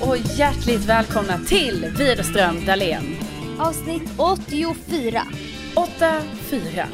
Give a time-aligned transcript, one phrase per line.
[0.00, 3.16] och hjärtligt välkomna till Widerström Dahlén.
[3.58, 5.22] Avsnitt 84.
[5.74, 6.84] 8-4.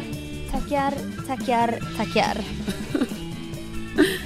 [0.51, 0.95] Tackar,
[1.27, 2.45] tackar, tackar.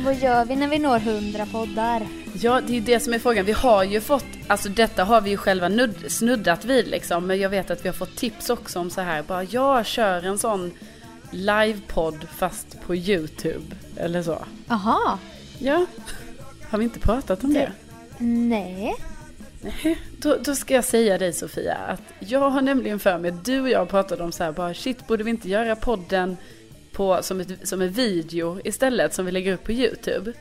[0.05, 2.07] Vad gör vi när vi når 100 poddar?
[2.35, 3.45] Ja, det är ju det som är frågan.
[3.45, 7.27] Vi har ju fått, alltså detta har vi ju själva nudd, snuddat vid liksom.
[7.27, 10.23] Men jag vet att vi har fått tips också om så här, bara jag kör
[10.23, 10.73] en sån
[11.31, 13.65] livepodd fast på YouTube.
[13.97, 14.45] Eller så.
[14.69, 15.19] Aha.
[15.59, 15.87] Ja,
[16.71, 17.61] har vi inte pratat om det?
[17.61, 17.88] det?
[18.19, 18.95] Nej.
[19.61, 23.61] Nej, då, då ska jag säga dig Sofia att jag har nämligen för mig, du
[23.61, 26.37] och jag pratade om så här bara shit borde vi inte göra podden
[26.93, 30.33] på, som, ett, som en video istället som vi lägger upp på YouTube.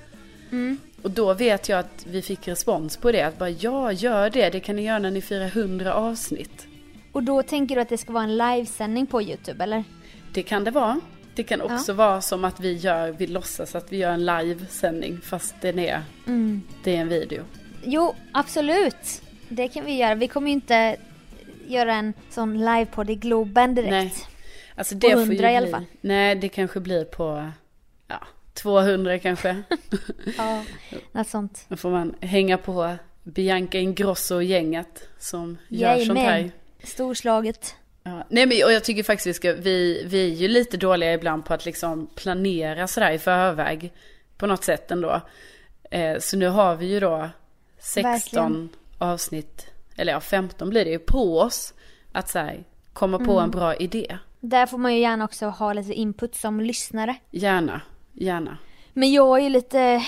[0.51, 0.77] Mm.
[1.01, 4.49] Och då vet jag att vi fick respons på det, att bara ja gör det,
[4.49, 6.67] det kan ni göra när ni firar 100 avsnitt.
[7.11, 9.83] Och då tänker du att det ska vara en livesändning på YouTube eller?
[10.33, 10.99] Det kan det vara.
[11.35, 11.95] Det kan också ja.
[11.95, 16.01] vara som att vi gör, vi låtsas att vi gör en livesändning fast den är,
[16.27, 16.61] mm.
[16.83, 17.43] det är en video.
[17.89, 19.21] Jo, absolut.
[19.49, 20.15] Det kan vi göra.
[20.15, 20.97] Vi kommer ju inte
[21.67, 23.91] göra en sån livepodd i Globen direkt.
[23.91, 24.13] Nej.
[24.75, 25.85] Alltså det på 100 får ju i alla fall.
[26.01, 27.51] Nej, det kanske blir på
[28.07, 29.63] ja, 200 kanske.
[30.37, 30.63] ja,
[31.11, 31.65] något sånt.
[31.67, 36.51] Då får man hänga på Bianca Ingrosso och gänget som gör sånt här.
[36.83, 37.75] Storslaget.
[38.03, 41.13] Ja, nej men och jag tycker faktiskt vi ska, vi, vi är ju lite dåliga
[41.13, 43.93] ibland på att liksom planera sådär i förväg.
[44.37, 45.21] På något sätt ändå.
[45.91, 47.29] Eh, så nu har vi ju då
[47.87, 48.69] 16 Verkligen.
[48.97, 51.73] avsnitt, eller ja 15 blir det ju, på oss.
[52.11, 52.49] Att så
[52.93, 53.43] komma på mm.
[53.43, 54.17] en bra idé.
[54.39, 57.15] Där får man ju gärna också ha lite input som lyssnare.
[57.31, 57.81] Gärna,
[58.13, 58.57] gärna.
[58.93, 60.03] Men jag är ju lite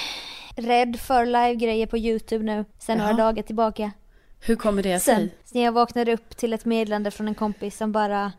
[0.55, 3.11] rädd för livegrejer på YouTube nu, sen Jaha.
[3.11, 3.91] några dagar tillbaka.
[4.39, 5.15] Hur kommer det sig?
[5.15, 8.31] Sen, sen jag vaknade upp till ett meddelande från en kompis som bara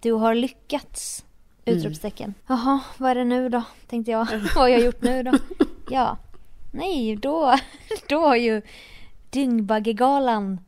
[0.00, 1.24] Du har lyckats!
[1.64, 1.78] Mm.
[1.78, 2.24] Utropstecken.
[2.24, 2.34] Mm.
[2.46, 3.62] Jaha, vad är det nu då?
[3.86, 4.26] Tänkte jag.
[4.30, 5.32] vad har jag gjort nu då?
[5.90, 6.18] Ja.
[6.72, 7.58] Nej, då,
[8.08, 8.62] då har ju
[9.34, 10.60] Dyngbaggegalan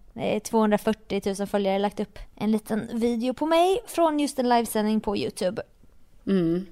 [0.42, 5.16] 240 000 följare lagt upp en liten video på mig från just en livesändning på
[5.16, 5.62] YouTube.
[6.26, 6.66] Mm.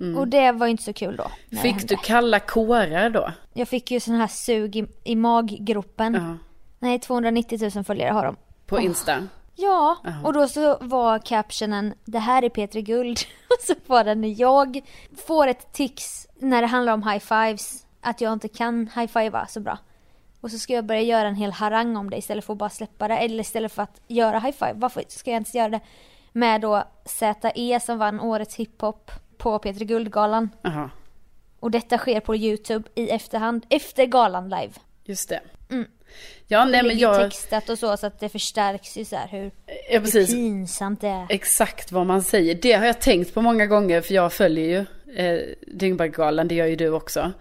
[0.00, 0.18] Mm.
[0.18, 1.56] Och det var ju inte så kul då.
[1.58, 3.32] Fick du kalla kårar då?
[3.52, 6.14] Jag fick ju sån här sug i, i maggropen.
[6.14, 6.36] Uh -huh.
[6.78, 8.36] Nej, 290 000 följare har de.
[8.66, 9.18] På Insta?
[9.18, 9.24] Oh.
[9.56, 10.24] Ja, uh -huh.
[10.24, 13.18] och då så var captionen Det här är Petri Guld.
[13.48, 14.80] och så var det när jag
[15.26, 17.86] får ett tics när det handlar om high fives.
[18.00, 19.78] Att jag inte kan high-fivea så bra.
[20.40, 22.70] Och så ska jag börja göra en hel harang om det istället för att bara
[22.70, 23.16] släppa det.
[23.16, 24.74] Eller istället för att göra high-five.
[24.74, 25.80] Varför ska jag inte göra det
[26.32, 30.50] med då ZE som vann årets hiphop på Petri Guldgalan.
[30.64, 30.90] Aha.
[31.60, 34.72] Och detta sker på YouTube i efterhand, efter galan live.
[35.04, 35.40] Just det.
[35.70, 35.86] Mm.
[36.46, 37.30] Ja, nej, men jag...
[37.30, 39.50] textat och så, så att det förstärks ju så här hur,
[39.90, 40.30] ja, precis.
[40.30, 41.26] hur pinsamt det är.
[41.28, 42.54] Exakt vad man säger.
[42.54, 44.78] Det har jag tänkt på många gånger, för jag följer ju
[45.16, 47.32] eh, Dyngbaggegalan, det gör ju du också.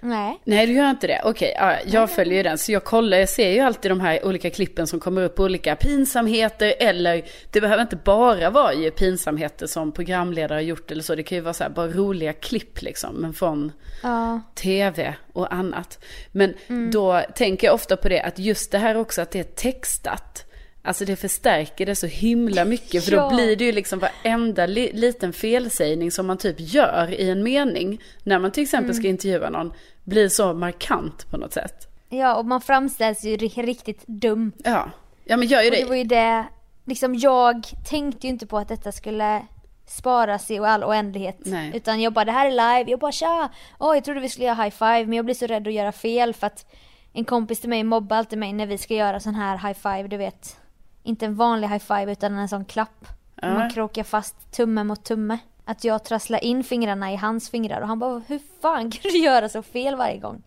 [0.00, 0.40] Nej.
[0.44, 1.20] Nej, du gör inte det.
[1.24, 2.58] Okej, ja, jag följer ju den.
[2.58, 5.76] Så jag kollar, jag ser ju alltid de här olika klippen som kommer upp, olika
[5.76, 11.14] pinsamheter eller det behöver inte bara vara ju pinsamheter som programledare har gjort eller så.
[11.14, 13.72] Det kan ju vara så här, bara roliga klipp liksom, men från
[14.02, 14.40] ja.
[14.54, 16.04] tv och annat.
[16.32, 16.90] Men mm.
[16.90, 20.44] då tänker jag ofta på det, att just det här också att det är textat.
[20.88, 23.22] Alltså det förstärker det så himla mycket för ja.
[23.22, 27.42] då blir det ju liksom varenda li liten felsägning som man typ gör i en
[27.42, 28.02] mening.
[28.22, 28.94] När man till exempel mm.
[29.02, 29.72] ska intervjua någon.
[30.04, 31.88] Blir så markant på något sätt.
[32.08, 34.52] Ja och man framställs ju riktigt dum.
[34.64, 34.90] Ja,
[35.24, 35.82] ja men gör ju och det.
[35.82, 36.44] det var ju det,
[36.84, 39.42] liksom jag tänkte ju inte på att detta skulle
[39.86, 41.38] sparas i all oändlighet.
[41.38, 41.72] Nej.
[41.74, 43.48] Utan jag bara det här är live, jag bara tja!
[43.78, 45.92] Åh jag trodde vi skulle göra high five men jag blir så rädd att göra
[45.92, 46.72] fel för att
[47.12, 50.08] en kompis till mig mobbar alltid mig när vi ska göra sån här high five,
[50.08, 50.56] du vet
[51.02, 53.06] inte en vanlig high five utan en sån klapp.
[53.34, 53.54] Ja.
[53.54, 55.38] Man krokar fast tumme mot tumme.
[55.64, 59.18] Att jag trasslar in fingrarna i hans fingrar och han bara hur fan kan du
[59.18, 60.42] göra så fel varje gång?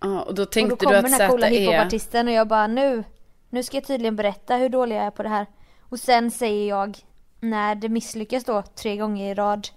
[0.00, 2.66] Ja och då tänkte och då du att den här coola hiphopartisten och jag bara
[2.66, 3.04] nu,
[3.50, 5.46] nu ska jag tydligen berätta hur dålig jag är på det här.
[5.80, 6.98] Och sen säger jag,
[7.40, 9.68] när det misslyckas då tre gånger i rad.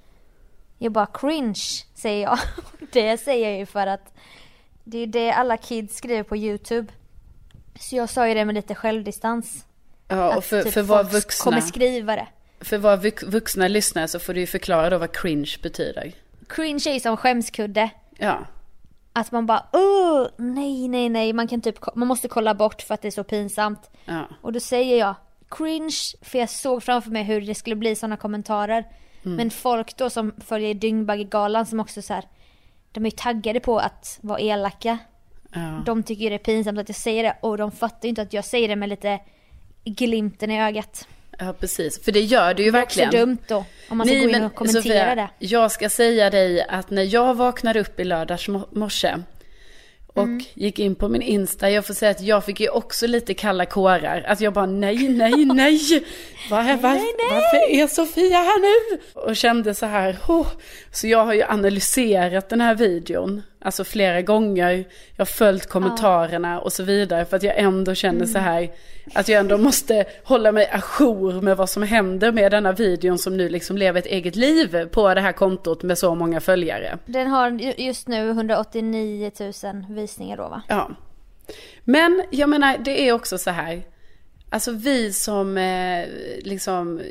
[0.77, 2.39] Jag bara cringe, säger jag.
[2.91, 4.13] det säger jag ju för att
[4.83, 6.87] det är det alla kids skriver på YouTube.
[7.79, 9.65] Så jag sa ju det med lite självdistans.
[10.09, 11.43] Ja, och för, typ för våra vuxna.
[11.43, 12.27] kommer skriva det.
[12.61, 12.95] För våra
[13.27, 16.11] vuxna lyssnare så får du ju förklara då vad cringe betyder.
[16.47, 17.89] Cringe är ju som skämskudde.
[18.17, 18.37] Ja.
[19.13, 22.93] Att man bara, åh, nej, nej, nej, man kan typ, man måste kolla bort för
[22.93, 23.89] att det är så pinsamt.
[24.05, 24.27] Ja.
[24.41, 25.15] Och då säger jag
[25.49, 28.83] cringe, för jag såg framför mig hur det skulle bli sådana kommentarer.
[29.25, 29.37] Mm.
[29.37, 32.25] Men folk då som följer Dyngbaggegalan som också så här,
[32.91, 34.97] de är ju taggade på att vara elaka.
[35.53, 35.83] Ja.
[35.85, 38.21] De tycker ju det är pinsamt att jag säger det och de fattar ju inte
[38.21, 39.19] att jag säger det med lite
[39.85, 41.07] glimten i ögat.
[41.39, 43.11] Ja precis, för det gör du ju verkligen.
[43.11, 45.29] Det är dumt då, om man ska Nej, gå in och kommentera Sofia, det.
[45.39, 49.15] Jag ska säga dig att när jag vaknade upp i lördags morse
[50.19, 50.45] och mm.
[50.53, 51.69] gick in på min Insta.
[51.69, 54.25] Jag får säga att jag fick ju också lite kalla kårar.
[54.27, 55.79] Att jag bara nej, nej, nej.
[56.49, 56.99] Var, var.
[57.31, 58.99] Varför är Sofia här nu?
[59.13, 60.17] Och kände så här.
[60.27, 60.47] Oh.
[60.91, 63.41] Så jag har ju analyserat den här videon.
[63.61, 64.85] Alltså flera gånger.
[65.15, 66.59] Jag har följt kommentarerna ja.
[66.59, 67.25] och så vidare.
[67.25, 68.27] För att jag ändå känner mm.
[68.27, 68.71] så här.
[69.13, 73.37] Att jag ändå måste hålla mig ajour med vad som händer med denna videon som
[73.37, 76.97] nu liksom lever ett eget liv på det här kontot med så många följare.
[77.05, 79.53] Den har just nu 189 000
[79.89, 80.61] visningar då va?
[80.67, 80.89] Ja.
[81.83, 83.83] Men jag menar det är också så här.
[84.49, 86.05] Alltså vi som eh,
[86.41, 87.01] liksom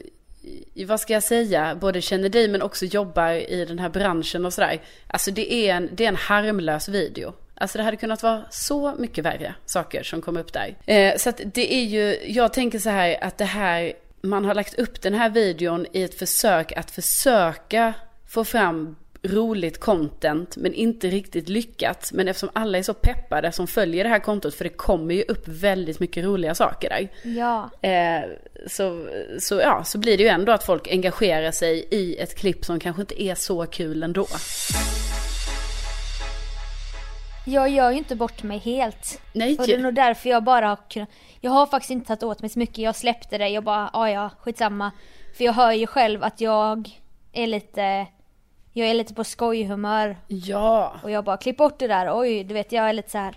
[0.86, 4.52] vad ska jag säga, både känner dig men också jobbar i den här branschen och
[4.52, 4.82] sådär.
[5.06, 7.34] Alltså det är, en, det är en harmlös video.
[7.54, 10.76] Alltså det hade kunnat vara så mycket värre saker som kom upp där.
[10.86, 13.92] Eh, så att det är ju, jag tänker så här att det här,
[14.22, 17.94] man har lagt upp den här videon i ett försök att försöka
[18.28, 22.12] få fram roligt content men inte riktigt lyckats.
[22.12, 25.22] Men eftersom alla är så peppade som följer det här kontot för det kommer ju
[25.22, 27.08] upp väldigt mycket roliga saker där.
[27.22, 27.70] Ja.
[27.88, 28.24] Eh,
[28.66, 29.08] så,
[29.40, 32.80] så, ja, så blir det ju ändå att folk engagerar sig i ett klipp som
[32.80, 34.26] kanske inte är så kul ändå.
[37.46, 39.20] Jag gör ju inte bort mig helt.
[39.32, 39.56] Nej.
[39.58, 41.08] Och det är nog därför jag bara har kunnat...
[41.40, 42.78] Jag har faktiskt inte tagit åt mig så mycket.
[42.78, 43.48] Jag släppte det.
[43.48, 44.90] Jag bara, ja ja, skitsamma.
[45.36, 46.90] För jag hör ju själv att jag
[47.32, 48.06] är lite
[48.72, 50.16] jag är lite på skojhumör.
[50.26, 50.94] Ja.
[51.02, 52.18] Och jag bara, klipp bort det där.
[52.20, 53.34] Oj, du vet jag är lite så här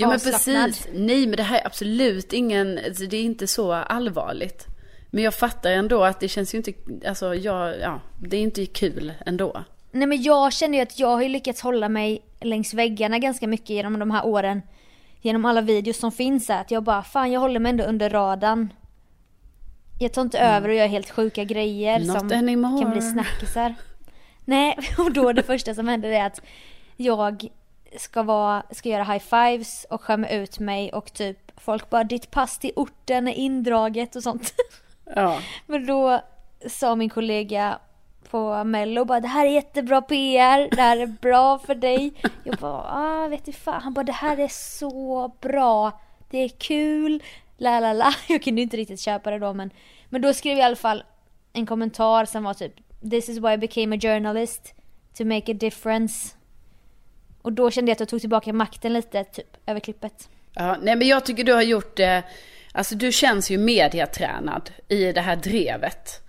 [0.00, 0.88] Ja men precis.
[0.92, 4.66] Nej men det här är absolut ingen, alltså, det är inte så allvarligt.
[5.10, 6.72] Men jag fattar ändå att det känns ju inte,
[7.08, 9.64] alltså jag, ja, det är inte kul ändå.
[9.90, 13.46] Nej men jag känner ju att jag har ju lyckats hålla mig längs väggarna ganska
[13.46, 14.62] mycket genom de här åren.
[15.20, 16.60] Genom alla videos som finns här.
[16.60, 18.72] Att jag bara, fan jag håller mig ändå under radarn.
[20.00, 20.56] Jag tar inte mm.
[20.56, 22.82] över och gör helt sjuka grejer Not som anymore.
[22.82, 23.74] kan bli snackisar.
[24.48, 26.40] Nej, och då det första som händer är att
[26.96, 27.48] jag
[27.96, 32.30] ska, vara, ska göra high fives och skämma ut mig och typ folk bara ditt
[32.30, 34.54] pass till orten är indraget och sånt.
[35.14, 35.40] Ja.
[35.66, 36.20] Men då
[36.66, 37.78] sa min kollega
[38.30, 42.12] på mello bara det här är jättebra PR, det här är bra för dig.
[42.44, 43.82] Jag bara ah, vet du fan.
[43.82, 46.00] Han bara det här är så bra,
[46.30, 47.22] det är kul,
[47.56, 48.14] la la la.
[48.28, 49.70] Jag kunde inte riktigt köpa det då men,
[50.08, 51.04] men då skrev jag i alla fall
[51.52, 54.74] en kommentar som var typ This is why I became a journalist.
[55.18, 56.34] To make a difference.
[57.42, 60.28] Och då kände jag att jag tog tillbaka makten lite, typ, över klippet.
[60.54, 62.22] Ja, nej men jag tycker du har gjort det,
[62.72, 66.28] alltså du känns ju mediatränad i det här drevet.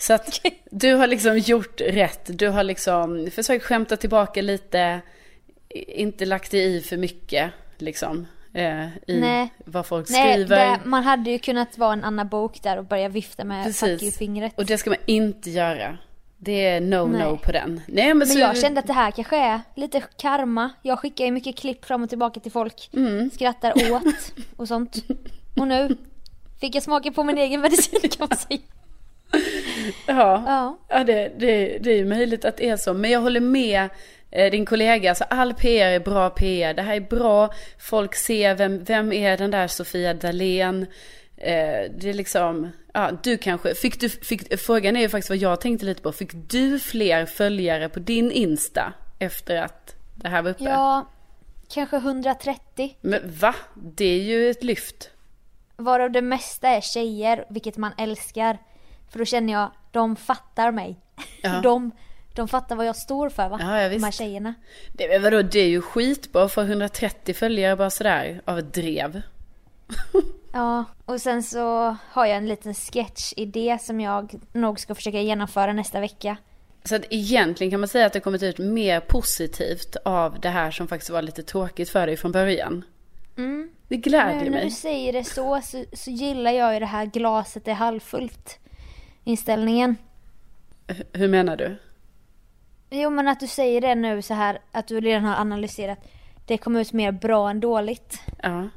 [0.00, 0.40] Så att
[0.70, 2.38] du har liksom gjort rätt.
[2.38, 5.00] Du har liksom försökt skämta tillbaka lite,
[5.88, 8.26] inte lagt dig i för mycket liksom.
[8.54, 9.52] Eh, I Nej.
[9.64, 10.56] vad folk skriver.
[10.56, 13.64] Nej, det, man hade ju kunnat vara en Anna Bok där och börja vifta med
[13.64, 14.00] Precis.
[14.00, 15.98] fuck fingret Och det ska man inte göra.
[16.38, 17.80] Det är no-no på den.
[17.86, 18.38] Nej, men, men så...
[18.38, 20.70] jag kände att det här kanske är lite karma.
[20.82, 22.90] Jag skickar ju mycket klipp fram och tillbaka till folk.
[22.92, 23.30] Mm.
[23.30, 25.04] Skrattar åt och sånt.
[25.56, 25.96] Och nu
[26.60, 28.60] fick jag smaka på min egen medicin kan man säga.
[30.06, 30.78] Ja, ja.
[30.88, 32.94] ja det, det, det är ju möjligt att det är så.
[32.94, 33.88] Men jag håller med
[34.32, 36.74] din kollega, alltså all PR är bra PR.
[36.74, 40.86] Det här är bra, folk ser vem, vem är den där Sofia Dalén.
[41.36, 45.38] Eh, det är liksom, ja du kanske, fick du, fick, frågan är ju faktiskt vad
[45.38, 46.12] jag tänkte lite på.
[46.12, 50.64] Fick du fler följare på din Insta efter att det här var uppe?
[50.64, 51.08] Ja,
[51.68, 52.96] kanske 130.
[53.00, 53.54] Men va?
[53.74, 55.10] Det är ju ett lyft.
[55.76, 58.58] Varav det mesta är tjejer, vilket man älskar.
[59.10, 60.96] För då känner jag, de fattar mig.
[61.42, 61.60] Ja.
[61.62, 61.90] De
[62.34, 63.58] de fattar vad jag står för va?
[63.60, 64.00] Ja, ja, visst.
[64.00, 64.54] De här tjejerna.
[64.92, 69.22] Det, vadå, det är ju skitbra för 130 följare bara sådär av ett drev.
[70.52, 75.72] ja, och sen så har jag en liten sketchidé som jag nog ska försöka genomföra
[75.72, 76.36] nästa vecka.
[76.84, 80.70] Så att egentligen kan man säga att det kommit ut mer positivt av det här
[80.70, 82.84] som faktiskt var lite tråkigt för dig från början.
[83.36, 83.70] Mm.
[83.88, 84.50] Det glädjer mig.
[84.50, 88.58] När du säger det så, så, så gillar jag ju det här glaset är halvfullt
[89.24, 89.96] inställningen.
[90.88, 91.76] H hur menar du?
[92.94, 95.98] Jo men att du säger det nu så här att du redan har analyserat.
[96.46, 98.20] Det kommer ut mer bra än dåligt.
[98.42, 98.68] Ja.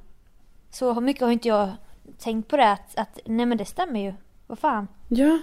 [0.70, 1.72] Så mycket har inte jag
[2.20, 4.14] tänkt på det att, att nej men det stämmer ju.
[4.48, 4.88] Vad fan.
[5.08, 5.40] Ja.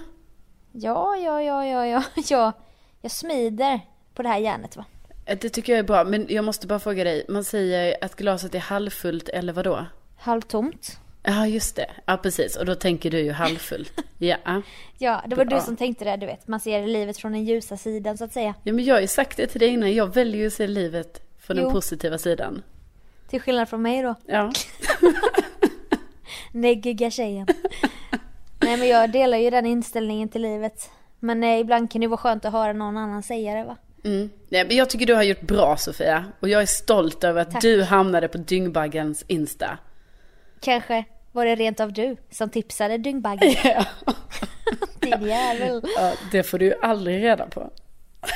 [0.71, 2.51] Ja, ja, ja, ja, ja, ja.
[3.01, 3.79] Jag smider
[4.13, 4.85] på det här järnet va.
[5.25, 7.25] Eh, det tycker jag är bra, men jag måste bara fråga dig.
[7.29, 9.85] Man säger att glaset är halvfullt eller vadå?
[10.17, 10.99] Halvtomt.
[11.23, 11.91] Ja, just det.
[12.05, 12.55] Ja, precis.
[12.55, 13.91] Och då tänker du ju halvfullt.
[14.17, 14.37] Ja.
[14.97, 15.59] ja, det var Bra.
[15.59, 16.47] du som tänkte det, du vet.
[16.47, 18.53] Man ser livet från den ljusa sidan, så att säga.
[18.63, 19.93] Ja, men jag har ju sagt det till dig innan.
[19.95, 21.63] Jag väljer ju att se livet från jo.
[21.63, 22.63] den positiva sidan.
[23.27, 24.15] Till skillnad från mig då.
[24.25, 24.51] Ja.
[26.51, 27.47] Neggiga tjejen.
[28.59, 30.89] Nej, men jag delar ju den inställningen till livet.
[31.19, 33.77] Men nej, ibland kan det vara skönt att höra någon annan säga det, va?
[34.03, 34.29] Mm.
[34.49, 36.25] Nej, men jag tycker du har gjort bra Sofia.
[36.39, 37.61] Och jag är stolt över att Tack.
[37.61, 39.77] du hamnade på Dyngbaggens Insta.
[40.59, 41.03] Kanske
[41.33, 43.53] var det rent av du som tipsade Dyngbaggen.
[43.63, 43.85] Ja.
[44.99, 45.81] Din jävel.
[45.97, 47.69] ja, det får du ju aldrig reda på.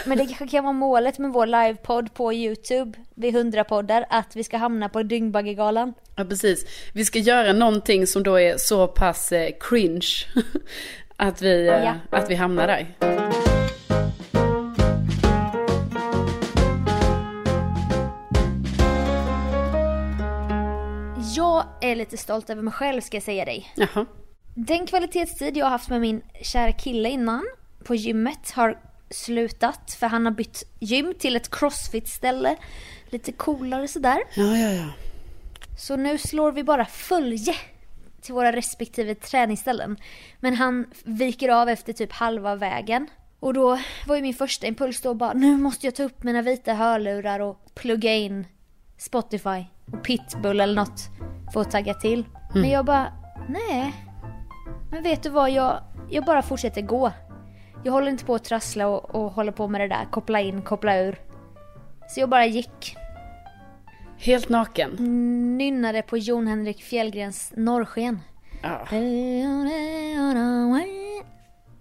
[0.06, 4.36] Men det kanske kan vara målet med vår livepodd på Youtube vid 100 poddar att
[4.36, 5.94] vi ska hamna på Dyngbaggegalan.
[6.16, 6.66] Ja, precis.
[6.94, 10.08] Vi ska göra någonting som då är så pass eh, cringe
[11.18, 11.94] att vi, eh, Ja.
[12.10, 13.17] att vi hamnar där.
[21.92, 23.72] Är lite stolt över mig själv ska jag säga dig.
[23.76, 24.06] Jaha.
[24.56, 27.44] Den kvalitetstid jag har haft med min kära kille innan
[27.84, 28.80] på gymmet har
[29.10, 32.56] slutat för han har bytt gym till ett crossfit-ställe.
[33.10, 34.20] Lite coolare sådär.
[34.36, 34.90] Ja, ja, ja.
[35.80, 37.56] Så nu slår vi bara följe
[38.22, 39.98] till våra respektive träningsställen.
[40.40, 43.08] Men han viker av efter typ halva vägen.
[43.40, 46.42] Och då var ju min första impuls då bara nu måste jag ta upp mina
[46.42, 48.48] vita hörlurar och plugga in
[48.98, 49.66] Spotify
[50.04, 51.02] Pitbull eller något
[51.54, 52.26] för att tagga till.
[52.54, 53.14] Men jag bara
[53.48, 53.94] nej.
[54.92, 55.80] Men vet du vad jag,
[56.10, 57.12] jag bara fortsätter gå.
[57.84, 60.62] Jag håller inte på att trassla och, och hålla på med det där koppla in,
[60.62, 61.20] koppla ur.
[62.10, 62.96] Så jag bara gick
[64.18, 64.90] Helt naken.
[65.58, 68.20] nynnade på Jon Henrik Fjällgrens Norrsken.
[68.64, 68.88] Ja.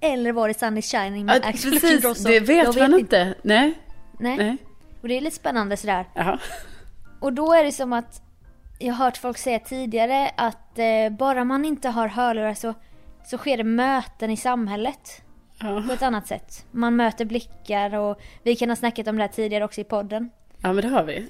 [0.00, 3.34] Eller var det Sun is shining med Axel Looking precis, det Jag vet man inte.
[3.42, 3.74] Nej.
[4.18, 4.36] Nej.
[4.36, 4.56] Nej.
[5.02, 6.04] Och det är lite spännande sådär.
[6.14, 6.38] Jaha.
[7.20, 8.22] Och då är det som att
[8.78, 12.74] jag har hört folk säga tidigare att eh, bara man inte har hörlurar så,
[13.24, 15.22] så sker det möten i samhället
[15.60, 15.82] Ja.
[15.86, 16.66] på ett annat sätt.
[16.70, 20.30] Man möter blickar och vi kan ha snackat om det här tidigare också i podden.
[20.62, 21.28] ja, men det har vi.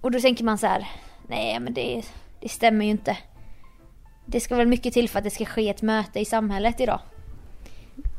[0.00, 0.88] Och då tänker man så här,
[1.28, 2.02] nej men det,
[2.40, 3.16] det stämmer ju inte.
[4.26, 7.00] Det ska väl mycket till för att det ska ske ett möte i samhället idag.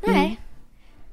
[0.06, 0.40] Nej.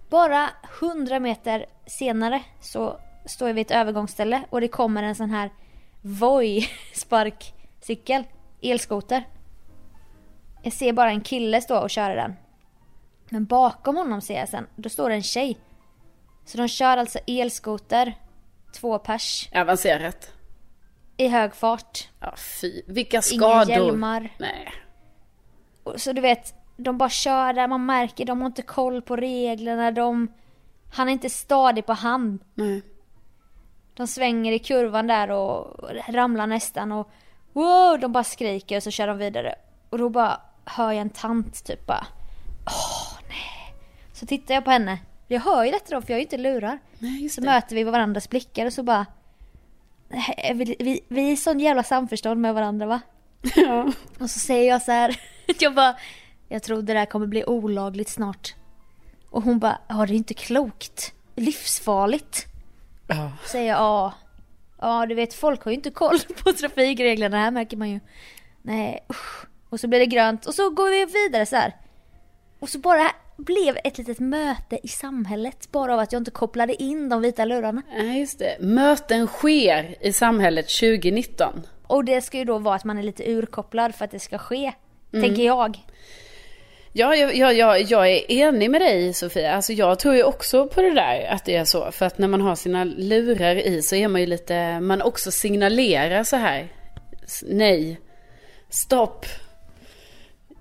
[0.10, 0.50] Bara
[0.82, 5.50] 100 meter senare så står jag vid ett övergångsställe och det kommer en sån här
[6.10, 8.24] Voi sparkcykel,
[8.62, 9.24] elskoter.
[10.64, 12.36] Jag ser bara en kille stå och köra den.
[13.30, 15.58] Men bakom honom ser jag sen, då står det en tjej.
[16.46, 18.16] Så de kör alltså elskoter,
[18.74, 20.32] två pers Avancerat.
[21.18, 22.10] i hög fart.
[22.20, 22.82] Ja, fy.
[22.88, 23.70] Vilka Inga skador.
[23.70, 24.30] hjälmar.
[24.40, 24.74] Nej.
[25.96, 29.92] Så du vet, de bara kör där, man märker de har inte koll på reglerna,
[29.92, 30.28] de...
[30.94, 32.40] Han är inte stadig på hand.
[32.54, 32.82] Nej.
[33.98, 37.10] De svänger i kurvan där och ramlar nästan och
[37.54, 39.56] wow, de bara skriker och så kör de vidare.
[39.90, 42.08] Och då bara hör jag en tant typ bara
[42.66, 43.74] åh nej.
[44.14, 45.00] Så tittar jag på henne.
[45.28, 46.80] Jag hör ju detta då för jag har ju inte lurar.
[47.00, 47.48] Nej, Så det.
[47.48, 49.06] möter vi varandras blickar och så bara
[50.10, 53.02] "Nej, vi, vi, vi är sån jävla samförstånd med varandra va?
[53.56, 53.92] Ja.
[54.20, 55.20] Och så säger jag så här,
[55.60, 55.96] jag bara,
[56.48, 58.56] jag tror det där kommer bli olagligt snart.
[59.30, 61.14] Och hon bara, ja det är inte klokt.
[61.36, 62.46] Livsfarligt.
[63.08, 63.32] Ja.
[63.46, 64.14] Säger ja.
[64.82, 68.00] Ja du vet folk har ju inte koll på trafikreglerna här märker man ju.
[68.62, 69.46] Nej usch.
[69.70, 71.76] Och så blir det grönt och så går vi vidare så här.
[72.60, 76.84] Och så bara blev ett litet möte i samhället bara av att jag inte kopplade
[76.84, 77.82] in de vita lurarna.
[77.90, 78.58] Nej, just det.
[78.60, 81.64] Möten sker i samhället 2019.
[81.88, 84.38] Och det ska ju då vara att man är lite urkopplad för att det ska
[84.38, 84.74] ske.
[85.12, 85.80] Tänker jag.
[86.98, 89.56] Ja, jag, jag, jag, är enig med dig Sofia.
[89.56, 91.92] Alltså jag tror ju också på det där att det är så.
[91.92, 95.32] För att när man har sina lurar i så är man ju lite, man också
[95.32, 96.68] signalerar så här.
[97.44, 98.00] Nej.
[98.70, 99.26] Stopp.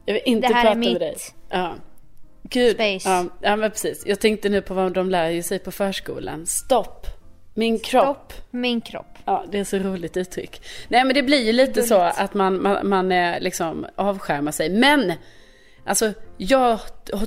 [0.04, 1.16] Jag vill inte Det här är prata med mitt dig.
[1.50, 1.74] Ja.
[2.42, 2.74] Gud.
[2.74, 3.08] space.
[3.08, 4.02] Ja, ja, men precis.
[4.06, 6.46] Jag tänkte nu på vad de lär sig på förskolan.
[6.46, 7.06] Stopp.
[7.54, 8.04] Min kropp.
[8.04, 9.18] Stopp, min kropp.
[9.24, 10.62] Ja, det är så roligt uttryck.
[10.88, 14.70] Nej, men det blir ju lite så att man, man, man eh, liksom avskärmar sig.
[14.70, 15.12] Men,
[15.86, 16.80] alltså, jag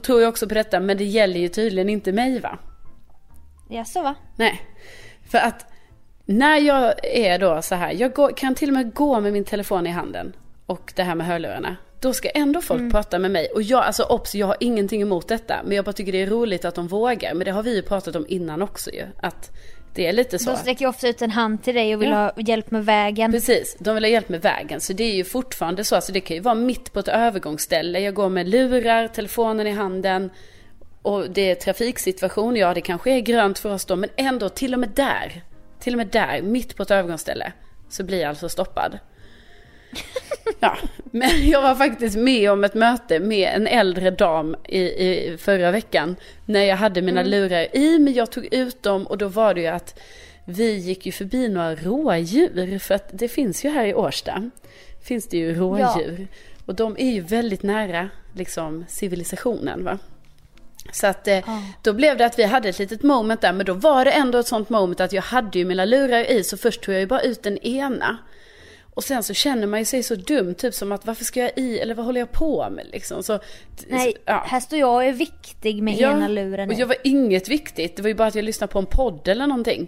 [0.04, 2.60] tror ju också på detta, men det gäller ju tydligen inte mig va?
[3.70, 4.16] Jaså va?
[4.36, 4.62] Nej.
[5.32, 5.66] För att
[6.26, 9.46] när jag är då så här, jag går, kan till och med gå med min
[9.46, 10.34] telefon i handen
[10.66, 11.76] och det här med hörlurarna.
[12.00, 13.48] Då ska ändå folk prata med mig.
[13.56, 15.62] Och jag, alltså obs, jag har ingenting emot detta.
[15.64, 17.34] Men jag bara tycker det är roligt att de vågar.
[17.34, 19.06] Men det har vi ju pratat om innan också ju.
[19.22, 19.52] Att
[19.94, 20.50] det är lite så.
[20.52, 22.16] De sträcker ofta ut en hand till dig och vill Ja.
[22.16, 23.32] ha hjälp med vägen.
[23.32, 24.82] Precis, de vill ha hjälp med vägen.
[24.82, 25.96] Så det är ju fortfarande så.
[25.96, 28.00] Alltså det kan ju vara mitt på ett övergångsställe.
[28.00, 30.30] Jag går med lurar, telefonen i handen.
[31.02, 32.56] Och det är trafiksituation.
[32.56, 33.96] Ja, det kanske är grönt för oss då.
[33.96, 35.44] Men ändå, till och med där.
[35.80, 37.52] Till och med där, mitt på ett övergångsställe.
[37.90, 39.00] Så blir jag alltså stoppad.
[40.60, 40.78] Ja,
[41.12, 45.72] men jag var faktiskt med om ett möte med en äldre dam i, i förra
[45.72, 46.16] veckan.
[46.46, 49.62] När jag hade mina lurar i, men jag tog ut dem och då var det
[49.62, 50.00] ju att
[50.46, 52.80] vi gick ju förbi några rådjur.
[52.80, 54.50] För att det finns ju här i Årsta,
[55.04, 56.28] finns det ju rådjur.
[56.66, 60.00] Och de är ju väldigt nära liksom civilisationen va.
[60.92, 61.40] Så att eh,
[61.82, 64.38] då blev det att vi hade ett litet moment där, men då var det ändå
[64.38, 67.08] ett sånt moment att jag hade ju mina lurar i, så först tog jag ju
[67.08, 68.18] bara ut den ena.
[69.00, 71.52] Och sen så känner man ju sig så dum, typ som att varför ska jag
[71.56, 73.24] i, eller vad håller jag på med liksom?
[73.24, 73.40] Så,
[73.88, 74.44] Nej, ja.
[74.48, 76.70] här står jag och är viktig med ena luren.
[76.70, 79.28] och jag var inget viktigt, det var ju bara att jag lyssnade på en podd
[79.28, 79.88] eller någonting.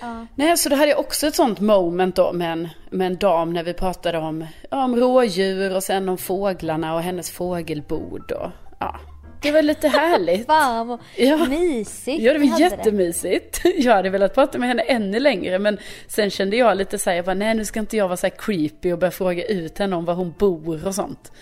[0.00, 0.26] Ja.
[0.34, 3.52] Nej, så då hade jag också ett sånt moment då med en, med en dam
[3.52, 8.50] när vi pratade om, ja, om rådjur och sen om fåglarna och hennes fågelbord och
[8.78, 9.00] ja.
[9.42, 10.46] Det var lite härligt.
[10.46, 11.36] Fan vad Ja.
[11.48, 13.60] mysigt Ja, det var jättemysigt.
[13.76, 17.16] Jag hade velat prata med henne ännu längre, men sen kände jag lite så här,
[17.16, 19.78] jag bara, nej nu ska inte jag vara så här creepy och börja fråga ut
[19.78, 21.32] henne om var hon bor och sånt.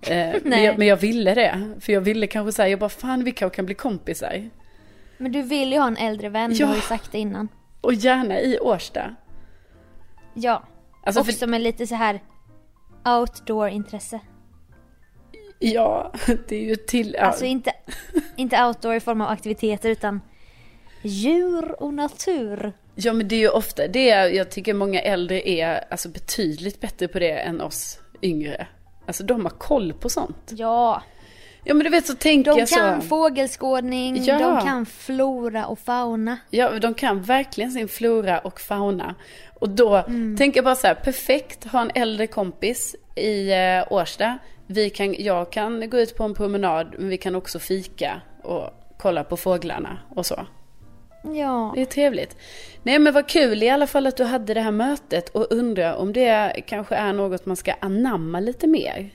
[0.00, 3.24] Eh, men, jag, men jag ville det, för jag ville kanske säga, jag bara, fan
[3.24, 4.50] vi kanske kan bli kompisar.
[5.18, 6.58] Men du vill ju ha en äldre vän, Ja.
[6.58, 7.48] du har ju sagt det innan.
[7.80, 9.14] Och gärna i Årsta.
[10.34, 10.64] Ja.
[11.04, 12.20] Alltså, Också för, med lite så här
[13.04, 14.20] outdoor-intresse.
[15.58, 16.12] Ja,
[16.48, 17.16] det är ju till...
[17.16, 17.72] Alltså inte,
[18.36, 20.20] inte outdoor i form av aktiviteter utan
[21.02, 22.72] djur och natur.
[22.94, 27.08] ja, men det är ju ofta det, jag tycker många äldre är alltså, betydligt bättre
[27.08, 28.66] på det än oss yngre.
[29.06, 30.50] Alltså de har koll på sånt.
[30.56, 31.02] Ja,
[31.64, 32.74] Ja men du vet så tänker de jag så.
[32.76, 34.38] kan fågelskådning, Ja.
[34.38, 36.38] de kan flora och fauna.
[36.50, 39.14] Ja, de kan verkligen sin flora och fauna.
[39.60, 40.36] Och då Mm.
[40.36, 44.38] tänker jag bara så här, perfekt, ha en äldre kompis i eh, Årsta.
[44.70, 48.70] Vi kan, jag kan gå ut på en promenad, men vi kan också fika och
[48.98, 50.46] kolla på fåglarna och så.
[51.22, 52.36] Ja, Det är trevligt.
[52.82, 55.94] Nej men vad kul i alla fall att du hade det här mötet och undrar
[55.96, 59.10] om det kanske är något man ska anamma lite mer.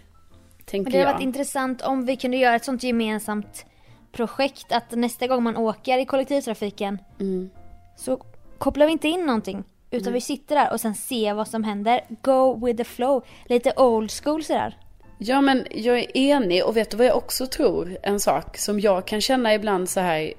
[0.66, 1.14] Tänker men det hade jag.
[1.14, 3.66] varit intressant om vi kunde göra ett sånt gemensamt
[4.12, 7.50] projekt att nästa gång man åker i kollektivtrafiken Mm.
[7.98, 8.18] så
[8.58, 9.64] kopplar vi inte in någonting.
[9.92, 12.02] Utan vi sitter där och sen ser vad som händer.
[12.22, 13.24] Go with the flow.
[13.46, 14.78] Lite old school sådär.
[15.26, 17.98] Ja men jag är enig och vet du vad jag också tror?
[18.04, 20.34] En sak som jag kan känna ibland så här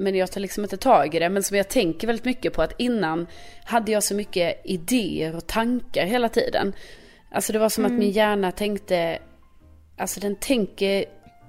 [0.00, 1.28] men jag tar liksom inte tag i det.
[1.28, 3.26] Men som jag tänker väldigt mycket på att innan
[3.64, 6.72] hade jag så mycket idéer och tankar hela tiden.
[7.32, 9.18] Alltså det var som att min hjärna tänkte,
[9.98, 11.04] alltså den tänker,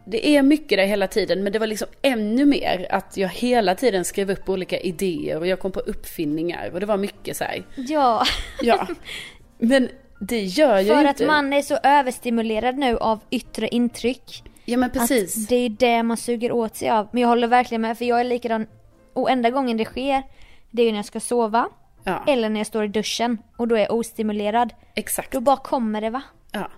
[0.05, 3.75] det är mycket där hela tiden men det var liksom ännu mer att jag hela
[3.75, 7.43] tiden skrev upp olika idéer och jag kom på uppfinningar och det var mycket så
[7.43, 7.63] här.
[7.75, 8.25] Ja,
[8.61, 8.87] Ja,
[9.57, 9.89] men
[10.23, 11.25] det gör jag för ju att inte.
[11.25, 14.43] man är så överstimulerad nu av yttre intryck.
[14.65, 15.37] Ja men precis.
[15.37, 17.07] Att det är det man suger åt sig av.
[17.11, 18.67] Men jag håller verkligen med för jag är likadan.
[19.13, 20.23] Och enda gången det sker,
[20.71, 21.69] det är ju när jag ska sova.
[22.03, 24.73] Ja, Eller när jag står i duschen och då är jag ostimulerad.
[24.95, 25.31] exakt.
[25.31, 26.21] Då bara kommer det va?
[26.51, 26.71] Ja.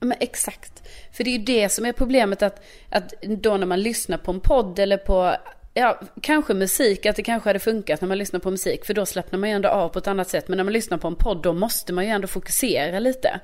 [0.00, 0.88] Men exakt.
[1.12, 4.32] För det är ju det som är problemet att, att då när man lyssnar på
[4.32, 5.34] en podd eller på,
[5.74, 9.06] ja, kanske musik, att det kanske hade funkat när man lyssnar på musik, för då
[9.06, 10.48] slappnar man ju ändå av på ett annat sätt.
[10.48, 13.40] Men när man lyssnar på en podd, då måste man ju ändå fokusera lite.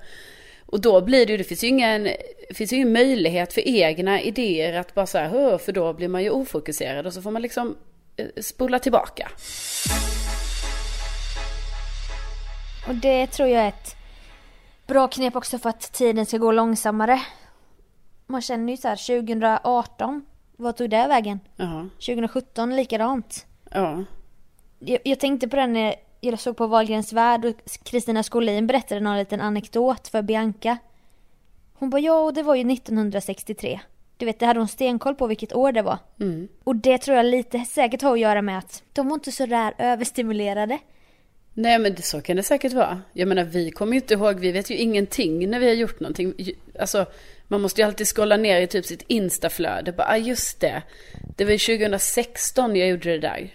[0.67, 2.09] Och då blir det ju, det finns ju ingen,
[2.55, 6.23] finns ju ingen möjlighet för egna idéer att bara så här, för då blir man
[6.23, 7.77] ju ofokuserad och så får man liksom
[8.17, 9.31] eh, spola tillbaka.
[12.89, 13.97] Och det tror jag är ett
[14.87, 17.23] bra knep också för att tiden ska gå långsammare.
[18.27, 20.27] Man känner ju så här 2018,
[20.61, 21.41] vad tog det vägen?
[21.57, 23.47] Ja, 2017 likadant.
[23.71, 24.05] ja,
[24.79, 29.01] Jag, jag tänkte på den när jag såg på Wahlgrens värld och Kristina Skolin berättade
[29.01, 30.79] någon liten anekdot för Bianca.
[31.75, 33.81] Hon bara ja, och det var ju 1963.
[34.17, 35.99] Du vet, det hade hon stenkoll på vilket år det var.
[36.21, 36.49] mm.
[36.65, 39.47] Och det tror jag lite säkert har att göra med att de var inte så
[39.47, 40.79] där överstimulerade.
[41.55, 43.03] Nej men det, så kan det säkert vara.
[43.13, 46.01] Jag menar vi kommer ju inte ihåg, vi vet ju ingenting när vi har gjort
[46.01, 46.35] någonting.
[46.81, 47.07] Alltså
[47.51, 49.93] man måste ju alltid scrolla ner i typ sitt instaflöde.
[49.93, 50.83] Bara, ah, just det.
[51.37, 53.51] Det var ju 2016 jag gjorde det där.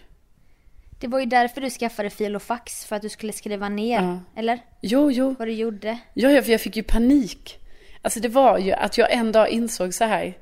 [1.00, 4.02] Det var ju därför du skaffade fil och fax, för att du skulle skriva ner.
[4.02, 4.20] Ja.
[4.36, 4.60] Eller?
[4.82, 5.36] Jo, jo.
[5.40, 5.98] Vad du gjorde.
[6.14, 7.60] Ja, ja, för jag fick ju panik.
[8.02, 10.38] Alltså det var ju att jag en dag insåg så här.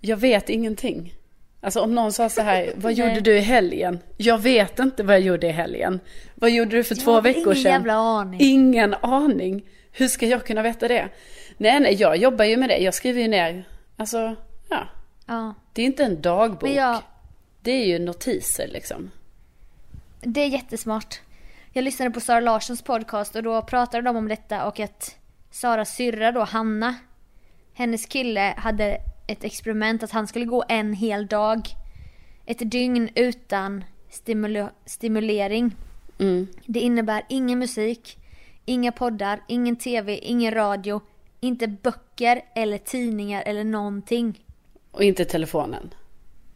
[0.00, 1.14] Jag vet ingenting.
[1.60, 3.98] Alltså om någon sa så här, vad gjorde du i helgen?
[4.16, 6.00] Jag vet inte vad jag gjorde i helgen.
[6.34, 7.72] Vad gjorde du för två har veckor ingen sedan?
[7.72, 8.40] jävla aning.
[8.42, 9.64] Ingen aning.
[9.92, 11.08] Hur ska jag kunna veta det?
[11.62, 12.78] Nej, nej, jag jobbar ju med det.
[12.78, 13.64] Jag skriver ju ner,
[13.96, 14.36] alltså,
[14.68, 14.86] ja.
[15.26, 15.54] Ja.
[15.72, 16.68] Det är inte en dagbok.
[16.70, 17.02] Jag,
[17.62, 19.10] Det är ju notiser liksom.
[20.20, 21.20] det är jättesmart.
[21.72, 25.16] Jag lyssnade på Sara Larssons podcast och då pratade de om detta och att
[25.50, 26.94] Saras syrra då, Hanna,
[27.74, 28.96] hennes kille hade
[29.26, 31.60] ett experiment att han skulle gå en hel dag,
[32.46, 35.76] ett dygn utan stimula- stimulering.
[36.18, 36.46] Mm.
[36.66, 38.18] Det innebär ingen musik,
[38.64, 41.00] inga poddar, ingen tv, ingen radio,
[41.42, 44.44] inte böcker eller tidningar eller någonting.
[44.90, 45.94] Och inte telefonen.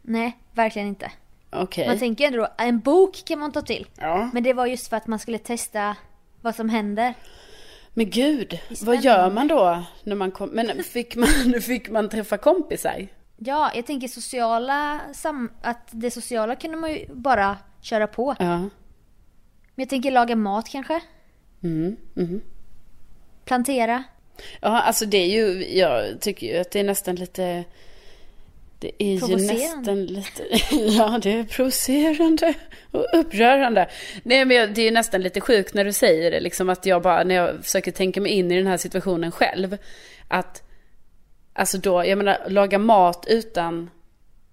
[0.01, 1.11] Nej, verkligen inte.
[1.49, 1.87] Okej.
[1.87, 3.87] Man tänker ändå då, en bok kan man ta till.
[3.97, 4.29] Ja.
[4.33, 5.95] Men det var just för att man skulle testa
[6.41, 7.13] vad som händer.
[7.93, 10.49] Men gud, vad gör man då när man kom?
[10.49, 11.27] Men fick man,
[11.61, 13.07] fick man träffa kompisar?
[13.37, 18.35] Ja, jag tänker sociala, sam- att det sociala kunde man ju bara köra på.
[18.39, 18.57] Ja.
[18.57, 18.69] Men
[19.75, 21.01] jag tänker laga mat kanske?
[21.63, 21.97] Mm.
[22.15, 22.41] Mm.
[23.45, 24.03] Plantera?
[24.61, 27.63] Ja, alltså det är ju, jag tycker ju att det är nästan lite
[28.79, 32.53] det är ju nästan lite, ja det är provocerande
[32.91, 33.89] och upprörande.
[34.23, 37.01] Nej men det är ju nästan lite sjukt när du säger det, liksom att jag
[37.01, 39.77] bara, när jag försöker tänka mig in i den här situationen själv.
[40.27, 40.63] Att,
[41.53, 43.89] alltså då, jag menar, laga mat utan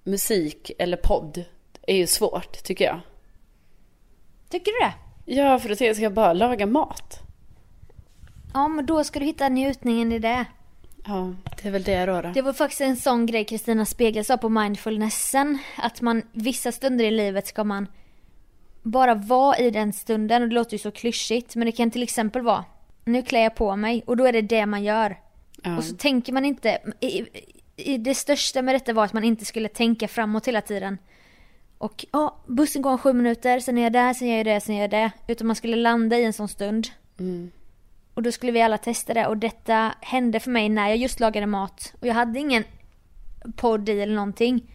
[0.05, 1.45] musik eller podd
[1.87, 3.01] är ju svårt tycker jag.
[4.49, 4.95] Tycker du det?
[5.41, 7.24] Ja, för då tänker jag, ska jag bara laga mat?
[8.55, 10.45] Ja, men då ska du hitta njutningen i det.
[11.07, 12.21] Ja, det är väl det då.
[12.21, 12.31] då.
[12.35, 15.59] Det var faktiskt en sån grej Kristina Spegel sa på mindfulnessen.
[15.77, 17.87] Att man vissa stunder i livet ska man
[18.83, 20.43] bara vara i den stunden.
[20.43, 21.57] Och det låter ju så klyschigt.
[21.57, 22.65] Men det kan till exempel vara,
[23.05, 24.03] nu klär jag på mig.
[24.07, 25.19] Och då är det det man gör.
[25.63, 25.77] Ja.
[25.77, 27.27] Och så tänker man inte, i,
[27.77, 30.99] i, det största med detta var att man inte skulle tänka framåt hela tiden.
[31.79, 34.61] Och ja, bussen går om sju minuter, sen är jag där, sen gör jag det,
[34.61, 35.11] sen gör jag det.
[35.27, 36.89] Utan man skulle landa i en sån stund.
[37.19, 37.51] Mm.
[38.15, 41.21] Och då skulle vi alla testa det och detta hände för mig när jag just
[41.21, 41.95] lagade mat.
[42.01, 42.65] Och jag hade ingen
[43.57, 44.71] podd i eller någonting.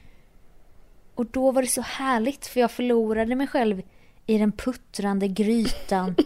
[1.16, 3.82] Och då var det så härligt för jag förlorade mig själv
[4.26, 6.16] i den puttrande grytan.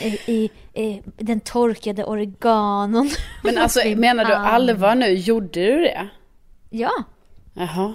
[0.00, 0.50] I, i,
[0.82, 3.10] i den torkade oreganon.
[3.44, 5.06] Men alltså menar du allvar nu?
[5.06, 6.08] Gjorde du det?
[6.70, 6.92] Ja,
[7.54, 7.94] Jaha.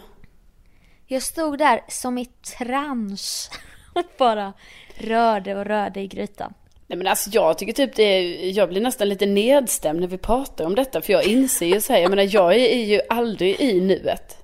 [1.07, 3.49] jag stod där som i trans.
[3.93, 4.53] Och bara
[4.97, 6.53] rörde och rörde i grytan.
[6.87, 10.17] Nej men alltså jag tycker typ det är, jag blir nästan lite nedstämd när vi
[10.17, 11.01] pratar om detta.
[11.01, 14.37] För jag inser ju så här, jag menar jag är, är ju aldrig i nuet.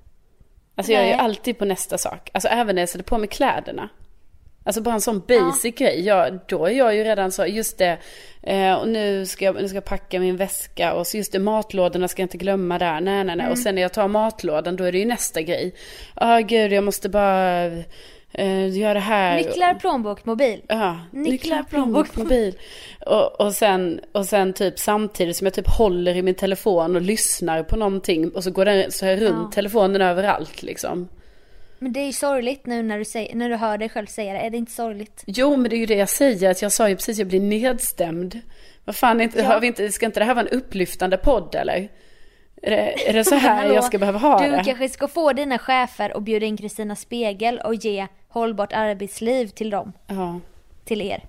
[0.76, 1.20] Alltså jag är ju Nej.
[1.20, 2.30] alltid på nästa sak.
[2.34, 3.90] Alltså även när jag sätter på mig kläderna.
[4.64, 6.06] Alltså bara en sån basic grej.
[6.06, 7.98] Jag, då är jag ju redan så, just det.
[8.44, 10.94] Eh, och nu ska, jag, nu ska jag packa min väska.
[10.94, 13.02] Och så just det, matlådorna ska jag inte glömma där.
[13.02, 13.52] Nej, nej, nej.
[13.52, 15.76] Och sen när jag tar matlådan då är det ju nästa grej.
[16.16, 17.70] Ja, gud jag måste bara
[18.34, 19.36] eh, göra det här.
[19.38, 20.62] Nycklar, plånbok, mobil.
[20.68, 22.56] Ja, Nycklar, nycklar, plånbok, mobil.
[23.06, 27.02] Och, och, sen, och sen typ samtidigt som jag typ håller i min telefon och
[27.02, 28.30] lyssnar på någonting.
[28.30, 29.52] Och så går den så här runt Ja.
[29.54, 31.08] telefonen överallt liksom.
[31.80, 34.34] Men det är ju sorgligt nu när du, säger, när du hör dig själv säga
[34.34, 34.40] det.
[34.40, 35.24] Är det inte sorgligt?
[35.28, 36.52] Jo, men det är ju det jag säger.
[36.52, 38.40] Att jag sa ju precis att jag blir nedstämd.
[38.86, 39.46] Vad fan, inte, Ja.
[39.46, 41.90] har vi inte, ska inte det här vara en upplyftande podd eller?
[42.62, 44.62] Är det, är det så här jag ska behöva ha Du det?
[44.66, 49.70] kanske ska få dina chefer och bjuda in Kristina Spegel och ge hållbart arbetsliv till
[49.70, 49.94] dem.
[50.08, 50.40] Ja.
[50.86, 51.24] Till er.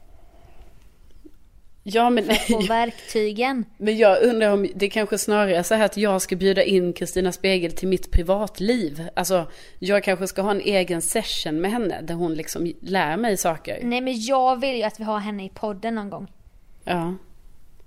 [1.83, 3.65] Ja, men, Få verktygen.
[3.77, 6.93] men jag undrar om det kanske snarare är så här att jag ska bjuda in
[6.93, 9.09] Kristina Spegel till mitt privatliv.
[9.17, 9.47] Alltså,
[9.79, 13.79] jag kanske ska ha en egen session med henne där hon liksom lär mig saker.
[13.83, 16.27] Nej men jag vill ju att vi har henne i podden någon gång.
[16.85, 17.15] Ja.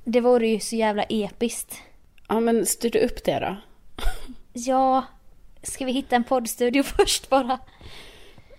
[0.03, 1.75] Det vore ju så jävla episkt.
[2.27, 3.55] Ja, men styr du upp det då?
[4.53, 5.03] Ja,
[5.63, 7.59] ska vi hitta en poddstudio först bara?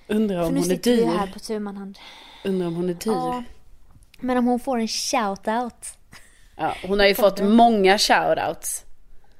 [0.06, 1.06] Undrar om hon är dyr.
[1.06, 1.98] här på tu man hand.
[2.44, 3.12] Undrar om hon är dyr.
[3.12, 3.42] Ja.
[4.20, 5.96] Men om hon får en shout-out.
[6.56, 8.84] Ja, hon har ju fått många shoutouts.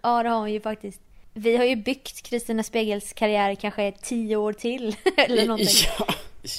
[0.03, 1.01] Ja det har hon ju faktiskt.
[1.35, 4.97] Vi har ju byggt Kristina Spegels karriär kanske tio år till.
[5.17, 5.69] Eller någonting.
[5.99, 6.07] Ja,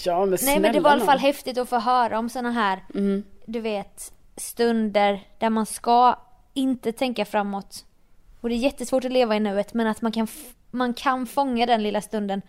[0.06, 2.30] ja men Nej men det var i alla snälla fall häftigt att få höra om
[2.30, 3.24] såna här, Mm.
[3.46, 6.20] du vet, stunder där man ska
[6.56, 7.86] inte tänka framåt.
[8.42, 10.28] Och det är jättesvårt att leva i nuet men att man kan,
[10.72, 12.42] man kan fånga den lilla stunden.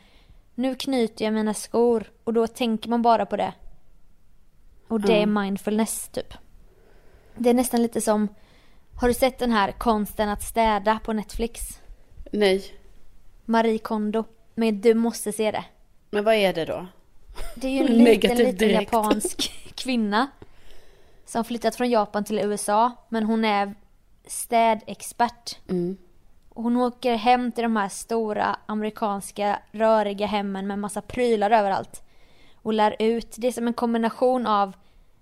[0.54, 3.52] Nu knyter jag mina skor och då tänker man bara på det.
[4.88, 6.34] Och det är mindfulness typ.
[7.34, 8.28] Det är nästan lite som,
[9.00, 11.60] har du sett den här konsten att städa på Netflix?
[12.32, 12.64] Nej,
[13.44, 14.24] Marie Kondo.
[14.54, 15.64] Men du måste se det.
[16.10, 16.86] men vad är det då?
[17.54, 18.92] Det är ju en liten, liten direkt.
[18.92, 20.26] japansk kvinna.
[21.26, 22.92] Som flyttat från Japan till USA.
[23.08, 23.74] Men hon är
[24.26, 25.58] städexpert.
[25.68, 25.96] Mm.
[26.48, 32.02] Hon åker hem till de här stora amerikanska röriga hemmen med massa prylar överallt.
[32.62, 33.34] Och lär ut.
[33.38, 34.72] Det är som en kombination av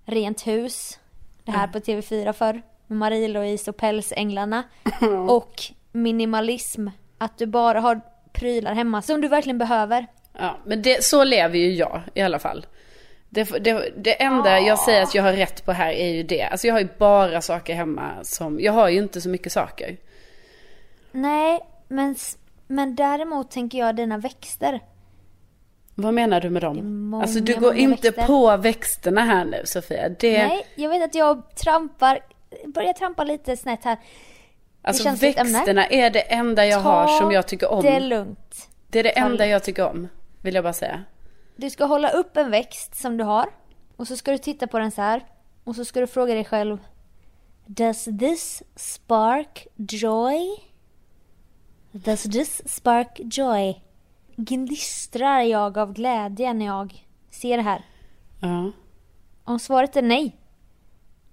[0.05, 0.99] Rent hus.
[1.43, 2.61] Det här på TV4 förr.
[2.87, 4.63] Med Marie-Louise och Pälsänglarna.
[5.29, 6.87] Och minimalism.
[7.17, 8.01] Att du bara har
[8.33, 10.07] prylar hemma som du verkligen behöver.
[10.33, 12.65] Ja, men det, så lever ju jag i alla fall.
[13.29, 16.43] Det, det, det enda jag säger att jag har rätt på här är ju det.
[16.43, 19.97] Alltså jag har ju bara saker hemma som, jag har ju inte så mycket saker.
[21.11, 22.15] Nej, men,
[22.67, 24.79] men däremot tänker jag dina växter.
[25.95, 27.09] Vad menar du med dem?
[27.09, 28.27] många, alltså du går inte växter.
[28.27, 30.09] på växterna här nu Sofia.
[30.09, 32.19] Det, Nej, jag vet att jag trampar,
[32.65, 33.97] börjar trampa lite snett här.
[34.81, 37.81] alltså växterna är det enda jag har Ta som jag tycker om.
[37.81, 38.69] Det är lugnt.
[38.87, 39.51] Det är det Ta enda lugnt.
[39.51, 40.07] jag tycker om.
[40.41, 41.03] Vill jag bara säga.
[41.55, 43.49] Du ska hålla upp en växt som du har.
[43.95, 45.25] Och så ska du titta på den så här.
[45.63, 46.77] Och så ska du fråga dig själv.
[47.65, 50.57] Does this spark joy?
[51.91, 53.81] Does this spark joy?
[54.35, 57.85] Gnistrar jag av glädje när jag ser det här?
[58.41, 58.71] Ja.
[59.43, 60.35] Om svaret är nej,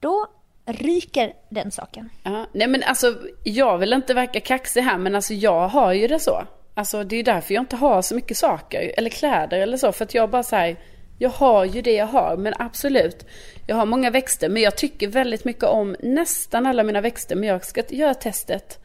[0.01, 0.27] då
[0.65, 2.11] ryker den saken.
[2.23, 2.47] ja.
[2.53, 6.21] Nej men alltså, jag vill inte verka kaxig här men alltså jag har ju det
[6.21, 6.43] så.
[6.75, 9.93] Alltså det är därför jag inte har så mycket saker eller kläder eller så.
[9.93, 10.77] För att jag bara säger
[11.19, 13.27] jag har ju det jag har men absolut.
[13.67, 17.37] Jag har många växter men jag tycker väldigt mycket om nästan alla mina växter.
[17.37, 18.79] Men jag ska göra testet.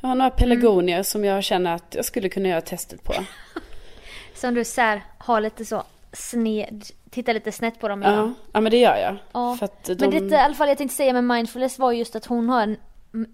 [0.00, 3.14] Jag har några pelargonier som jag känner att jag skulle kunna göra testet på.
[4.34, 8.02] Som du så här, har lite så sned, tittar lite snett på dem.
[8.02, 9.16] Ja, ja men det gör jag.
[9.32, 9.58] Ja.
[9.86, 9.94] De...
[9.94, 12.62] Men detta i alla fall jag tänkte säga med mindfulness var just att hon har
[12.62, 12.76] en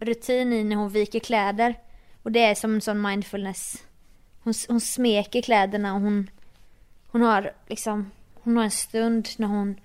[0.01, 1.75] rutin i när hon viker kläder.
[2.23, 3.77] Och det är som en sån mindfulness.
[4.49, 6.31] Hon, hon smeker kläderna och hon,
[7.09, 9.81] hon har liksom, hon har en stund när hon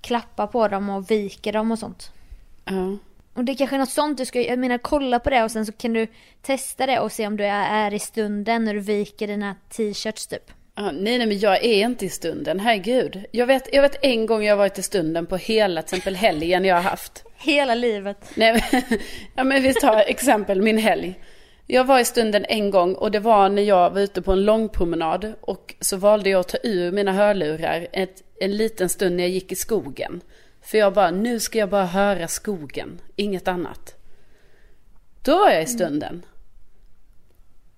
[0.00, 2.12] klappar på dem och viker dem och sånt.
[2.64, 2.96] Ja.
[3.34, 5.50] Och det är kanske är något sånt du ska, jag menar kolla på det och
[5.50, 6.06] sen så kan du
[6.42, 10.26] testa det och se om du är, är i stunden när du viker dina t-shirts
[10.26, 10.50] typ.
[10.74, 13.24] Ja, nej, nej, men jag är inte i stunden, herregud.
[13.30, 16.64] Jag vet, jag vet en gång jag varit i stunden på hela till exempel helgen
[16.64, 17.24] jag har haft.
[17.36, 18.30] Hela livet.
[18.34, 18.82] Nej, men,
[19.34, 21.14] ja, men vi tar exempel min helg.
[21.66, 24.44] Jag var i stunden en gång och det var när jag var ute på en
[24.44, 29.16] lång promenad och så valde jag att ta ur mina hörlurar ett, en liten stund
[29.16, 30.20] när jag gick i skogen.
[30.62, 33.94] För jag bara, nu ska jag bara höra skogen, inget annat.
[35.22, 36.24] Då var jag i stunden.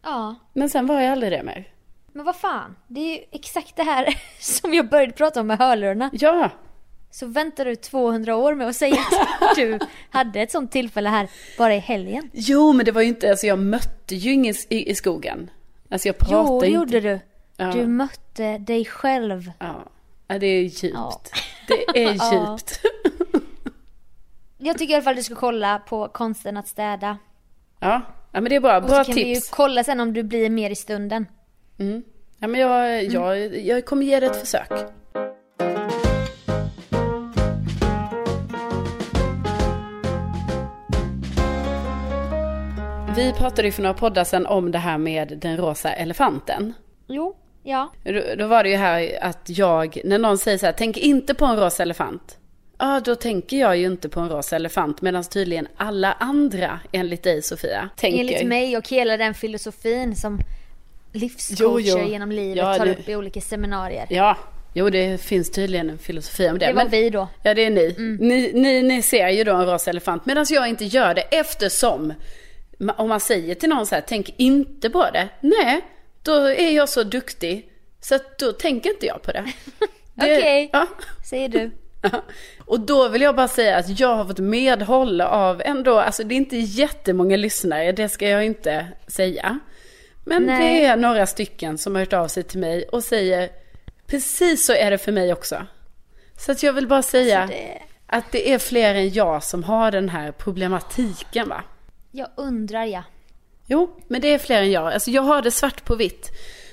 [0.02, 0.34] Ja.
[0.52, 1.68] Men sen var jag aldrig det mer.
[2.12, 5.58] Men vad fan, det är ju exakt det här som jag började prata om med
[5.58, 6.10] hörlurarna.
[6.12, 6.50] Ja,
[7.10, 8.96] Så väntar du 200 år med att säga
[9.40, 9.78] att du
[10.10, 12.30] hade ett sånt tillfälle här bara i helgen.
[12.32, 15.50] Jo, men det var ju inte, alltså jag mötte ju ingen i, i skogen.
[15.90, 16.66] Alltså jag pratade Jo, inte.
[16.66, 17.20] gjorde du.
[17.56, 17.72] Ja.
[17.72, 19.52] Du mötte dig själv.
[19.58, 19.84] Ja,
[20.28, 20.94] ja det är djupt.
[20.94, 21.20] Ja.
[21.68, 22.32] Det är Ja.
[22.58, 22.80] djupt.
[24.58, 27.18] Jag tycker i alla fall du ska kolla på konsten att städa.
[27.80, 28.76] Ja, ja men det är bra.
[28.76, 29.50] Och Bra så kan vi ju tips.
[29.50, 31.26] kolla sen om du blir mer i stunden.
[31.78, 32.02] Mm.
[32.38, 34.70] Ja, men jag, jag, jag kommer ge det ett försök.
[43.16, 46.74] Vi pratade ju för några poddar sedan om det här med den rosa elefanten.
[47.08, 47.92] Jo, ja.
[48.04, 51.34] Då, då var det ju här att jag, när någon säger så här, tänk inte
[51.34, 52.38] på en rosa elefant.
[52.78, 57.22] Ja, då tänker jag ju inte på en rosa elefant, medan tydligen alla andra, enligt
[57.22, 58.20] dig Sofia, tänker.
[58.20, 60.38] Enligt mig och hela den filosofin som
[61.12, 64.06] livscoacher genom livet Ja, tar det- upp i olika seminarier.
[64.10, 64.36] Ja,
[64.74, 66.66] jo det finns tydligen en filosofi om det.
[66.66, 67.28] Det var men- vi då.
[67.42, 67.94] Ja, det är ni.
[68.20, 68.52] ni.
[68.54, 72.12] Ni, ni ser ju då en rosa elefant, medan jag inte gör det eftersom
[72.96, 75.28] om man säger till någon så här, tänk inte på det.
[75.40, 75.80] Nej,
[76.22, 79.44] då är jag så duktig så att då tänker inte jag på det.
[80.14, 80.70] Det- Okej.
[80.72, 80.86] Ja.
[81.30, 81.70] Säger du.
[82.66, 86.34] Och då vill jag bara säga att jag har fått medhåll av ändå, alltså det
[86.34, 89.58] är inte jättemånga lyssnare, det ska jag inte säga.
[90.24, 90.80] Men Nej.
[90.80, 93.48] det är några stycken som har hört av sig till mig och säger,
[94.06, 95.66] precis så är det för mig också.
[96.38, 99.64] Så att jag vill bara säga Alltså, det- att det är fler än jag som
[99.64, 101.62] har den här problematiken va.
[102.16, 103.02] Jag undrar ja.
[103.66, 104.92] Jo, men det är fler än jag.
[104.92, 106.30] Alltså jag har det svart på vitt.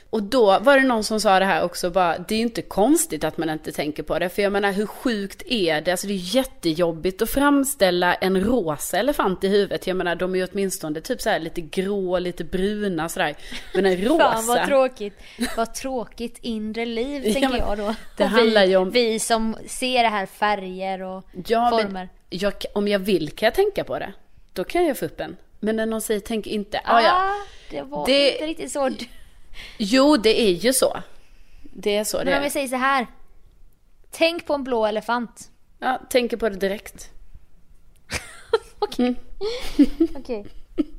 [0.10, 2.62] Och då var det någon som sa det här också bara, det är ju inte
[2.62, 4.29] konstigt att man inte tänker på det.
[4.29, 5.91] För jag menar hur sjukt är det?
[5.91, 9.88] Alltså det är jättejobbigt att framställa en rosa elefant i huvudet.
[9.88, 13.36] Jag menar de är ju åtminstone typ så här lite grå, lite bruna sådär.
[13.73, 14.17] Men en rosa.
[14.34, 15.13] Fan vad tråkigt.
[15.58, 17.95] Vad tråkigt inre liv Ja, tänker men jag då.
[18.17, 22.10] det Och handlar vi, ju om- vi som ser det här färger och Ja, former.
[22.29, 24.13] jag, om jag vill kan jag tänka på det.
[24.53, 25.37] Då kan jag få upp en.
[25.59, 26.81] Men när någon säger tänk inte.
[26.85, 27.31] Ah, ja.
[27.69, 28.89] det var Det- inte riktigt så.
[28.89, 29.05] du-
[29.77, 30.97] Jo, det är ju så.
[31.61, 33.07] Det är så det Men om vi säger så här.
[34.11, 35.51] Tänk på en blå elefant.
[35.79, 37.09] Ja, tänker på det direkt.
[38.79, 40.45] Okej.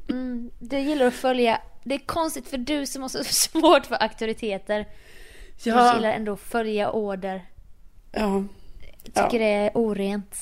[0.08, 1.60] Mm, du gillar att följa.
[1.84, 4.86] Det är konstigt för du som har så svårt för auktoriteter.
[5.64, 7.44] Du Ja, gillar ändå att följa order.
[8.12, 8.44] ja.
[9.04, 9.38] Tycker Ja.
[9.38, 10.36] det är orent.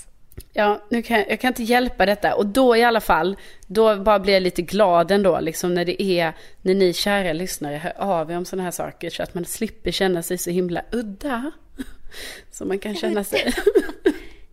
[0.53, 2.35] Ja, nu kan, jag kan inte hjälpa detta.
[2.35, 6.03] Och då i alla fall, då bara blir jag lite glad ändå, liksom när det
[6.03, 9.45] är, när ni kära lyssnare hör av er om sådana här saker, så att man
[9.45, 11.51] slipper känna sig så himla udda.
[12.51, 13.53] Så man kan känna sig.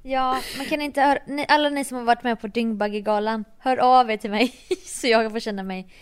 [0.01, 3.77] Ja, man kan inte höra, ni, alla ni som har varit med på Dyngbaggegalan, hör
[3.77, 5.93] av er till mig så jag får känna mig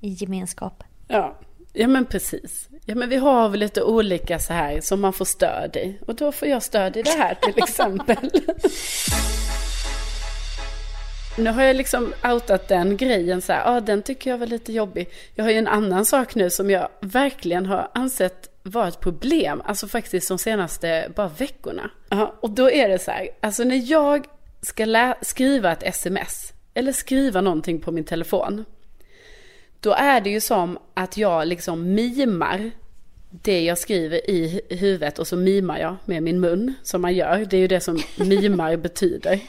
[0.00, 0.84] i gemenskap.
[1.08, 1.38] Ja,
[1.76, 2.68] ja men precis.
[2.84, 5.98] Ja men vi har väl lite olika så här som man får stöd i.
[6.06, 8.30] Och då får jag stöd i det här till exempel.
[11.38, 14.72] Nu har jag liksom outat den grejen så här, ja den tycker jag var lite
[14.72, 15.08] jobbig.
[15.34, 19.62] Jag har ju en annan sak nu som jag verkligen har ansett vara ett problem,
[19.64, 21.90] alltså faktiskt de senaste bara veckorna.
[22.08, 24.26] Ja, och då är det så här, alltså när jag
[24.62, 28.64] ska skriva ett sms, eller skriva någonting på min telefon,
[29.86, 32.70] Då är det ju som att jag liksom mimar
[33.30, 37.46] det jag skriver i huvudet och så mimar jag med min mun som man gör.
[37.50, 39.40] Det är ju det som mimar betyder.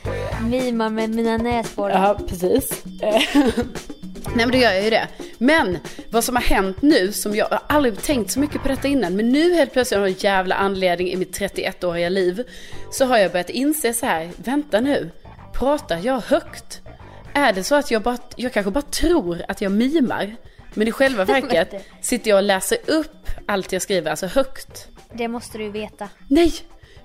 [0.50, 2.04] Mimar med mina näsborrar.
[2.04, 2.84] Ja, precis.
[3.02, 5.08] Nej men då gör jag ju det.
[5.38, 5.78] Men
[6.12, 8.88] vad som har hänt nu, som jag, jag har aldrig tänkt så mycket på detta
[8.88, 12.43] innan, men nu helt plötsligt av en jävla anledning i mitt 31-åriga liv,
[12.91, 15.10] så har jag börjat inse så här, vänta nu,
[15.54, 16.82] pratar jag högt?
[17.38, 20.36] Är det så att jag bara, jag kanske bara tror att jag mimar?
[20.73, 24.88] Men i själva verket sitter jag och läser upp allt jag skriver, alltså högt.
[25.13, 26.10] Det måste du veta.
[26.28, 26.54] Nej,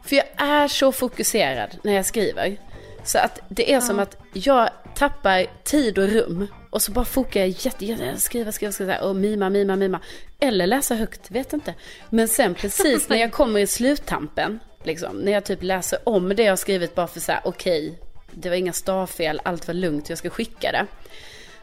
[0.05, 2.57] för jag är så fokuserad när jag skriver.
[3.05, 6.47] Så att det är som att jag tappar tid och rum.
[6.71, 10.01] Och så bara fokar jag jätte, jätte skriva, skriva, skriva och mima, mima, mima.
[10.41, 11.75] Eller läsa högt, vet inte.
[12.11, 16.43] Men sen precis när jag kommer i sluttampen, liksom, när jag typ läser om det
[16.43, 19.75] jag har skrivit bara för så här, okej, okay, det var inga stavfel, allt var
[19.75, 20.87] lugnt, jag ska skicka det.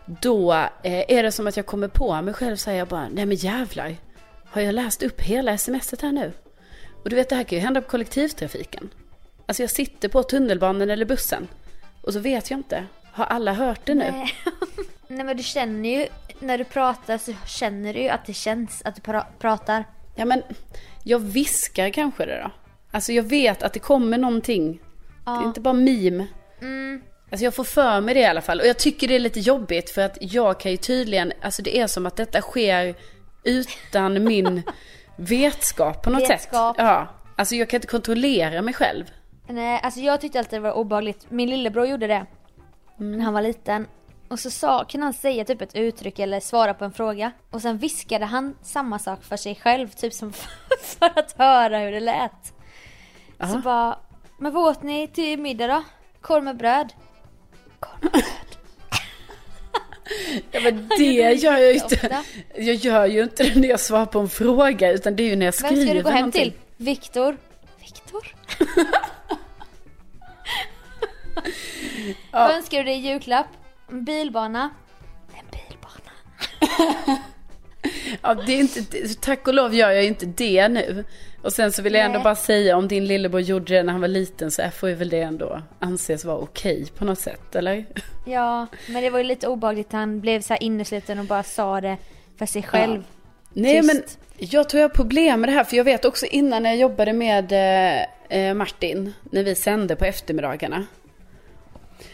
[0.06, 0.54] Då
[0.84, 3.38] eh, är det som att jag kommer på mig själv här, jag bara, nej men
[3.38, 3.96] jävlar,
[4.46, 6.32] har jag läst upp hela smset här nu?
[7.04, 8.90] Och du vet, det här kan ju hända på kollektivtrafiken.
[9.46, 11.48] Alltså jag sitter på tunnelbanan eller bussen
[12.02, 12.86] och så vet jag inte.
[13.12, 14.12] Har alla hört det nu?
[14.12, 14.34] Nej.
[15.08, 16.08] Nej men du känner ju,
[16.40, 19.84] när du pratar så känner du ju att det känns att du pra pratar.
[20.16, 20.44] Ja men,
[21.04, 22.52] jag viskar kanske det då.
[22.92, 24.80] Alltså jag vet att det kommer någonting.
[25.26, 25.32] Ja.
[25.32, 26.24] Det är inte bara mim.
[26.62, 27.02] Mm.
[27.32, 28.60] Alltså jag får för mig det i alla fall.
[28.60, 31.78] Och jag tycker det är lite jobbigt för att jag kan ju tydligen, alltså det
[31.78, 32.96] är som att detta sker
[33.44, 34.64] utan min
[35.16, 36.76] vetskap på något vetskap.
[36.76, 36.86] sätt.
[36.86, 37.08] Ja.
[37.36, 39.06] Alltså jag kan inte kontrollera mig själv.
[39.48, 41.26] Nej, alltså jag tyckte alltid det var obehagligt.
[41.30, 42.26] Min lillebror gjorde det.
[43.00, 43.18] Mm.
[43.18, 43.88] När han var liten.
[44.28, 47.32] Och så sa, kan han säga typ ett uttryck eller svara på en fråga.
[47.50, 50.34] Och sen viskade han samma sak för sig själv, typ som
[50.82, 52.54] för att höra hur det lät.
[53.40, 53.54] Aha.
[53.54, 54.00] Så bara,
[54.38, 55.84] men vad åt ni till middag då?
[56.22, 56.94] Korv med bröd.
[57.80, 58.24] Korv med bröd.
[60.52, 62.24] Ja men det gör jag ju inte.
[62.56, 65.36] Jag gör ju inte det när jag svarar på en fråga utan det är ju
[65.36, 66.44] när jag skriver Vem ska du gå hem någonting.
[66.52, 66.54] till?
[66.86, 67.38] Viktor?
[67.80, 68.36] Viktor?
[72.32, 72.48] ja.
[72.48, 73.48] Vad önskar du dig i julklapp?
[73.90, 74.70] En bilbana?
[75.34, 76.12] En bilbana.
[78.22, 78.82] ja, det är inte,
[79.22, 81.06] tack och lov gör jag inte det nu.
[81.42, 84.02] Och sen så vill jag ändå bara säga om din lillebror gjorde det när han
[84.02, 87.86] var liten så får väl det ändå anses vara okej på något sätt, eller?
[88.26, 89.92] Ja, men det var ju lite obehagligt.
[89.92, 91.98] Han blev så här innesluten och bara sa det
[92.38, 93.04] för sig själv.
[93.08, 93.16] Ja.
[93.54, 93.94] Nej, Tyst.
[93.94, 94.04] men
[94.50, 96.80] jag tror jag har problem med det här, för jag vet också innan när jag
[96.80, 97.52] jobbade med
[98.30, 100.86] eh, Martin, när vi sände på eftermiddagarna.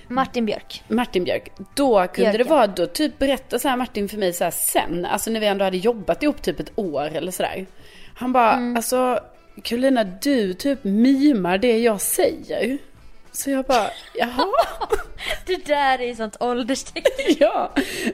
[0.07, 0.83] Martin Björk.
[0.87, 1.51] Martin Björk.
[1.75, 2.37] Då kunde Björken.
[2.37, 5.39] det vara, då typ berätta så här Martin för mig så här sen, alltså när
[5.39, 7.65] vi ändå hade jobbat ihop typ ett år eller sådär.
[8.15, 8.75] Han bara, mm.
[8.75, 9.19] alltså
[9.63, 12.77] Karolina du typ mimar det jag säger.
[13.31, 14.47] Så jag bara, jaha.
[15.45, 17.35] det där är sånt ålderstecken.
[17.39, 17.71] ja,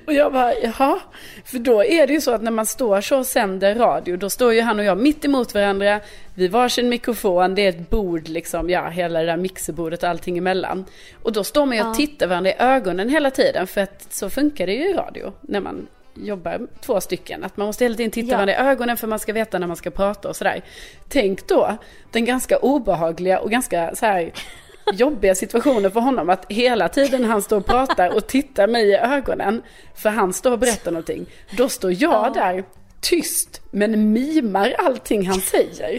[0.07, 0.99] och jag bara, jaha.
[1.45, 4.29] För då är det ju så att när man står så och sänder radio, då
[4.29, 5.99] står ju han och jag mitt emot varandra.
[6.35, 10.37] Vi varsin mikrofon, det är ett bord liksom, ja hela det där mixerbordet och allting
[10.37, 10.85] emellan.
[11.23, 14.29] Och då står man ju och tittar varandra i ögonen hela tiden, för att så
[14.29, 15.33] funkar det ju i radio.
[15.41, 17.43] När man jobbar två stycken.
[17.43, 18.37] Att man måste hela tiden titta ja.
[18.37, 20.63] varandra i ögonen för man ska veta när man ska prata och sådär.
[21.09, 21.77] Tänk då
[22.11, 24.33] den ganska obehagliga och ganska så här
[24.93, 28.95] jobbiga situationen för honom att hela tiden han står och pratar och tittar mig i
[28.95, 29.61] ögonen
[29.95, 31.25] för han står och berättar någonting.
[31.57, 32.31] Då står jag ja.
[32.33, 32.63] där
[33.01, 35.97] tyst men mimar allting han säger.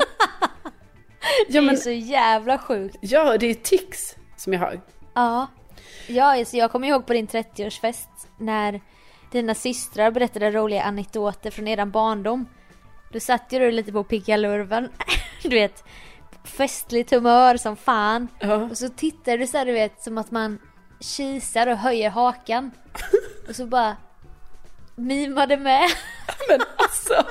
[1.48, 2.96] det är så jävla sjukt.
[3.00, 4.80] Ja, det är tics som jag har.
[5.14, 5.46] Ja.
[6.06, 8.80] Ja, så jag kommer ihåg på din 30-årsfest när
[9.32, 12.46] dina systrar berättade roliga anekdoter från eran barndom.
[13.12, 14.88] Då satt ju du lite på pickalurven.
[15.42, 15.84] Du vet,
[16.44, 18.28] festligt humör som fan.
[18.40, 18.54] Ja.
[18.54, 20.58] Och så tittar du så här, du vet, som att man
[21.00, 22.70] kisar och höjer hakan.
[23.48, 23.96] Och så bara
[24.96, 25.88] mimade med.
[26.48, 27.26] Men alltså,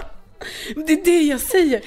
[0.76, 1.82] det är det jag säger.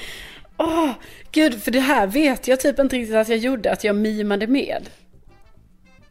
[0.57, 0.91] Åh, oh,
[1.33, 4.47] gud, för det här vet jag typ inte riktigt att jag gjorde, att jag mimade
[4.47, 4.91] med.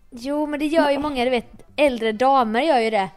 [0.09, 3.09] Jo, men det gör ju många, du vet, äldre damer gör ju det.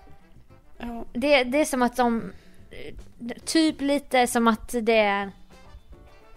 [0.79, 1.05] Ja.
[1.13, 2.33] Det, det är som att de,
[3.45, 5.31] typ lite som att det är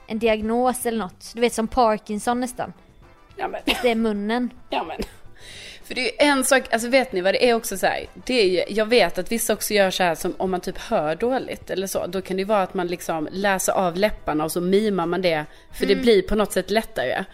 [0.08, 1.32] en diagnos eller något.
[1.36, 2.74] Du vet som Parkinson nästan.
[3.36, 3.62] Ja men.
[3.82, 4.50] Det är munnen.
[4.70, 4.98] Ja men.
[5.84, 8.06] För det är ju en sak, alltså vet ni vad det är också så här,
[8.26, 10.78] Det är ju, jag vet att vissa också gör så här som om man typ
[10.78, 12.08] hör dåligt eller så.
[12.08, 15.22] Då kan det ju vara att man liksom läser av läpparna och så mimar man
[15.22, 15.46] det.
[15.72, 15.98] För mm.
[15.98, 17.26] det blir på något sätt lättare.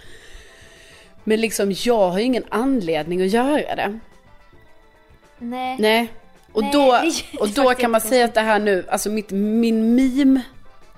[1.23, 3.99] Men liksom jag har ju ingen anledning att göra det.
[5.37, 5.77] Nej.
[5.79, 6.11] Nej.
[6.55, 6.99] Och Nej, då,
[7.39, 10.39] och då kan man säga att det här nu, alltså mitt, min mim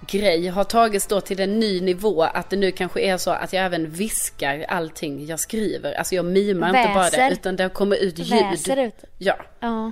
[0.07, 2.23] grej har tagits då till en ny nivå.
[2.23, 5.93] Att det nu kanske är så att jag även viskar allting jag skriver.
[5.93, 6.81] Alltså jag mimar Väser.
[6.89, 8.29] inte bara det, utan det kommer ut ljud.
[8.29, 9.03] Väser ut.
[9.17, 9.35] Ja.
[9.59, 9.91] ja.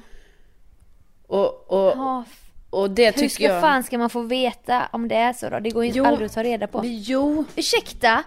[1.27, 2.23] Och, och,
[2.69, 3.61] och det hur tycker ska jag...
[3.61, 5.59] fan ska man få veta om det är så då?
[5.59, 6.81] Det går ju Jo, aldrig att ta reda på.
[6.83, 8.23] Jo, Ursäkta?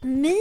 [0.00, 0.38] Mi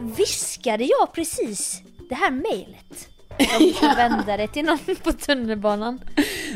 [0.00, 3.08] viskade jag precis det här mejlet?
[3.38, 6.00] Om du ska vända dig till någon på tunnelbanan.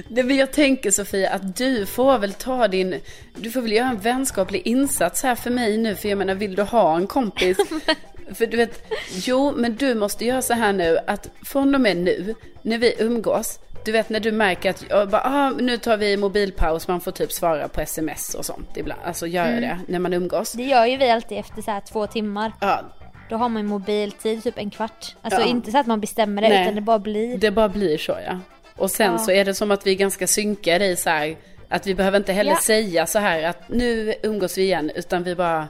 [0.09, 3.01] det men jag tänker Sofia att du får väl ta din,
[3.37, 6.55] du får väl göra en vänskaplig insats här för mig nu, för jag menar vill
[6.55, 7.57] du ha en kompis?
[8.35, 11.97] för du vet, jo men du måste göra så här nu att från och med
[11.97, 15.97] nu, när vi umgås, du vet när du märker att, jag bara, ah, nu tar
[15.97, 19.99] vi mobilpaus, man får typ svara på sms och sånt ibland, alltså göra det när
[19.99, 20.53] man umgås.
[20.53, 22.53] Det gör ju vi alltid efter så här två timmar.
[22.61, 22.81] Ja,
[23.29, 25.17] Då har man ju mobiltid typ en kvart.
[25.23, 25.47] Alltså Ja.
[25.47, 26.63] inte så att man bestämmer det Nej.
[26.63, 27.39] utan det bara blir.
[27.39, 28.39] Det bara blir så ja.
[28.77, 29.19] Och sen Ja.
[29.19, 31.37] så är det som att vi är ganska synkade i så här,
[31.69, 32.59] att vi behöver inte heller Ja.
[32.63, 35.69] säga så här att nu umgås vi igen, utan vi bara,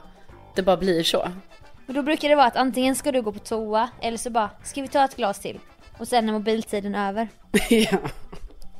[0.55, 1.27] det bara blir så.
[1.87, 4.49] Och då brukar det vara att antingen ska du gå på toa eller så bara,
[4.63, 5.59] ska vi ta ett glas till?
[5.97, 7.27] Och sen är mobiltiden över.
[7.69, 7.97] ja,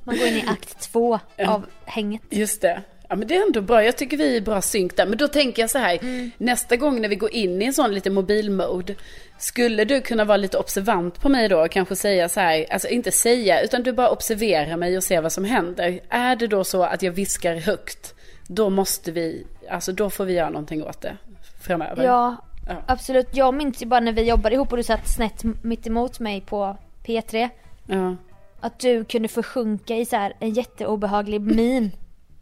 [0.03, 2.21] Man går in i akt två av hänget.
[2.29, 2.81] just det.
[3.09, 5.05] Ja men det är ändå bra, jag tycker vi är bra synk där.
[5.05, 6.31] Men då tänker jag så här, Mm.
[6.37, 8.95] nästa gång när vi går in i en sån lite mobilmode,
[9.37, 12.87] skulle du kunna vara lite observant på mig då och kanske säga så här, alltså
[12.87, 15.99] inte säga, utan du bara observerar mig och ser vad som händer.
[16.09, 18.13] Är det då så att jag viskar högt,
[18.47, 21.17] då måste vi, alltså då får vi göra någonting åt det
[21.61, 22.03] framöver.
[22.03, 22.35] Ja,
[22.69, 22.83] Ja.
[22.87, 23.27] absolut.
[23.33, 26.41] Jag minns ju bara när vi jobbade ihop och du satt snett mitt emot mig
[26.41, 27.49] på P3.
[27.87, 28.15] Ja.
[28.59, 31.91] Att du kunde försjunka i så här en jätteobehaglig min.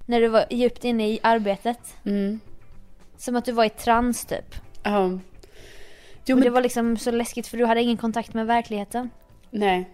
[0.06, 1.80] När du var djupt inne i arbetet.
[2.06, 2.40] Mm.
[3.18, 4.56] Som att du var i trans typ.
[4.84, 5.20] Ja.
[6.26, 9.10] Jo Och det men, var liksom så läskigt för du hade ingen kontakt med verkligheten.
[9.52, 9.90] nej.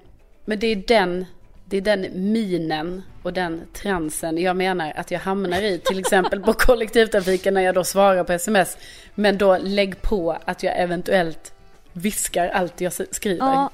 [0.45, 1.25] Men det är den,
[1.65, 5.79] det är den minen och den transen jag menar att jag hamnar i.
[5.85, 8.77] Till exempel på kollektivtrafiken när jag då svarar på sms.
[9.15, 11.53] Men då lägg på att jag eventuellt
[11.93, 13.45] viskar allt jag skriver.
[13.45, 13.69] Ja.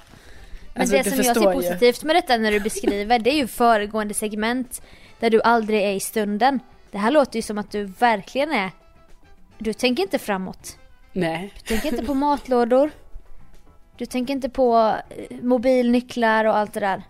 [0.74, 1.54] Men Alltså, det som jag ser ju.
[1.54, 4.82] positivt med detta när du beskriver det är ju föregående segment
[5.20, 6.60] där du aldrig är i stunden.
[6.92, 8.72] Det här låter ju som att du verkligen är...
[9.58, 10.78] Du tänker inte framåt.
[11.14, 11.54] Nej.
[11.58, 12.92] Du tänker inte på matlådor.
[13.98, 17.04] Du tänker inte på eh, mobilnycklar och allt det där.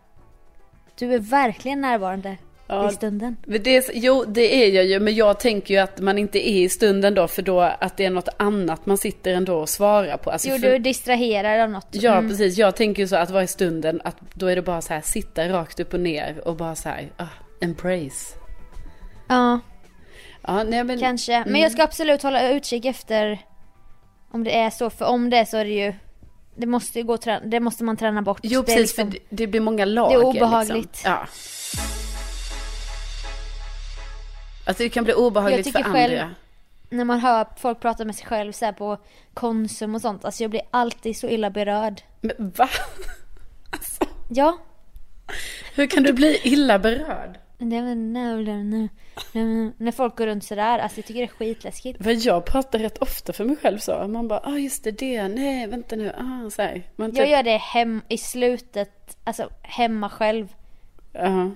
[0.99, 2.37] Du är verkligen närvarande
[2.69, 3.37] Ja, i stunden.
[3.45, 6.61] Men det jo, det är jag ju, men jag tänker ju att man inte är
[6.61, 10.17] i stunden då, för då att det är något annat man sitter ändå och svarar
[10.17, 10.31] på.
[10.31, 11.87] Alltså, Jo, för- du är distraherad av något.
[11.91, 12.29] Ja, Mm.
[12.29, 12.57] precis.
[12.57, 15.01] Jag tänker ju så att vara i stunden, att då är det bara så här,
[15.01, 17.25] sitta rakt upp och ner och bara så här, ah,
[17.61, 18.35] embrace.
[19.27, 19.59] Ja,
[20.41, 20.99] Ja, nej men.
[20.99, 21.43] kanske.
[21.47, 23.39] Men jag ska absolut hålla utkik efter
[24.31, 24.89] om det är så.
[24.89, 25.93] För om det är så är det ju...
[26.55, 28.39] Det måste gå det måste man träna bort.
[28.43, 30.09] Jo, det är precis, liksom- för det, det blir många lag.
[30.11, 30.85] Det är obehagligt.
[30.85, 31.11] Liksom.
[31.11, 31.27] Ja.
[34.65, 35.99] Alltså det kan bli obehagligt för tycker andra.
[35.99, 36.33] själv-
[36.89, 38.97] när man hör folk prata med sig själv så här på
[39.33, 40.25] Konsum och sånt.
[40.25, 42.01] Alltså jag blir alltid så illa berörd.
[42.21, 42.69] Men va?
[44.29, 44.57] Ja.
[45.75, 47.39] Hur kan du bli illa berörd?
[49.77, 50.79] När folk går runt sådär.
[50.79, 52.03] Alltså jag tycker det är skitläskigt.
[52.03, 54.07] För jag pratar rätt ofta för mig själv så.
[54.07, 56.83] Man bara, ah just det, det, nej vänta nu, ah så här.
[56.95, 60.47] Man typ, Jag gör det hem, i slutet, alltså hemma själv.
[61.13, 61.51] Ja,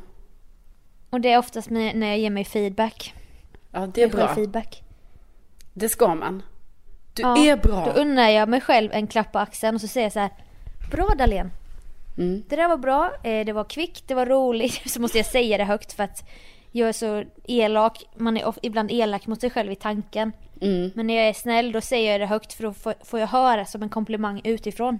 [1.09, 3.13] Och det är oftast när jag ger mig feedback.
[3.71, 4.35] ja det är bra.
[4.35, 4.83] feedback.
[5.73, 6.43] Det ska man.
[7.13, 7.85] Du Ja, är bra.
[7.85, 10.29] Då unnar jag mig själv en klapp på axeln och så säger jag så här.
[10.91, 11.51] Bra Dahlén.
[12.21, 12.43] Mm.
[12.49, 14.81] Det där var bra, eh, det var kvickt, det var roligt.
[14.91, 16.29] Så måste jag säga det högt för att
[16.71, 18.05] jag är så elak.
[18.15, 20.31] Man är ibland elak mot sig själv i tanken.
[20.61, 20.91] Mm.
[20.95, 23.65] Men när jag är snäll då säger jag det högt för då får, jag höra
[23.65, 24.99] som en komplimang utifrån.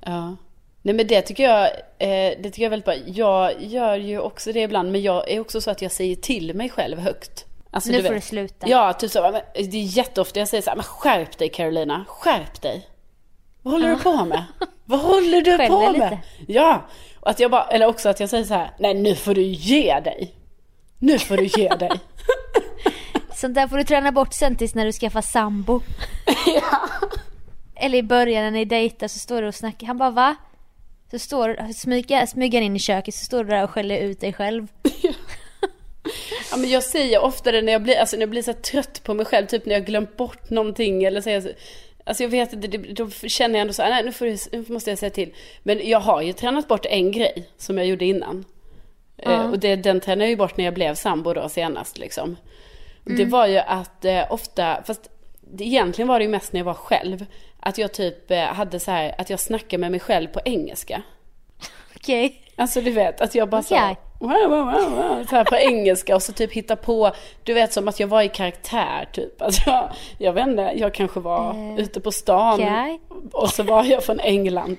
[0.00, 0.36] Ja.
[0.82, 1.64] Nej men det tycker jag,
[1.98, 2.94] eh, det tycker jag är väldigt bra.
[3.06, 6.54] Jag gör ju också det ibland, men jag är också så att jag säger till
[6.54, 7.44] mig själv högt.
[7.70, 8.22] Alltså, nu du får vet.
[8.22, 8.68] du sluta.
[8.68, 9.30] Ja, typ så.
[9.54, 12.88] Det är jätteofta jag säger så här, men skärp dig Carolina, skärp dig.
[13.68, 14.44] Vad håller du på med?
[14.84, 15.92] Vad håller du Skäll på med?
[15.92, 16.18] lite.
[16.46, 16.86] Ja,
[17.20, 19.42] och att jag bara, eller också att jag säger så här, nej nu får du
[19.42, 20.34] ge dig.
[20.98, 21.90] Nu får du ge dig.
[23.34, 25.80] Sånt där får du träna bort sen tills när du skaffar sambo.
[27.76, 29.86] Eller i början när ni dejtar så står du och snackar.
[29.86, 30.36] Han bara va?
[31.10, 34.32] Så står smyger, smyger in i köket så står du där och skäller ut dig
[34.32, 34.66] själv.
[36.50, 39.02] Ja, men jag säger ofta det när jag blir, alltså när jag blir så trött
[39.04, 41.48] på mig själv, typ när jag glömt bort någonting eller säger så,
[42.08, 44.64] Alltså jag vet inte, då känner jag ändå så här, nej nu, får du, nu
[44.72, 45.34] måste jag säga till.
[45.62, 48.44] Men jag har ju tränat bort en grej som jag gjorde innan.
[49.16, 52.36] Eh, och det, den tränade jag ju bort när jag blev sambo då senast liksom.
[53.04, 56.60] Och Det var ju att eh, ofta, fast det, egentligen var det ju mest när
[56.60, 57.26] jag var själv.
[57.60, 61.02] Att jag typ eh, hade så här, att jag snackade med mig själv på engelska.
[61.96, 62.42] Okej.
[62.56, 63.96] Alltså du vet att jag bara så, Okej.
[64.18, 67.12] Wow, wow, wow, wow, så här på engelska och så typ hitta på,
[67.44, 69.42] du vet som att jag var i karaktär typ.
[69.48, 73.00] Alltså jag, jag vet inte, jag kanske var Eh, ute på stan okej.
[73.32, 74.76] och så var jag från England.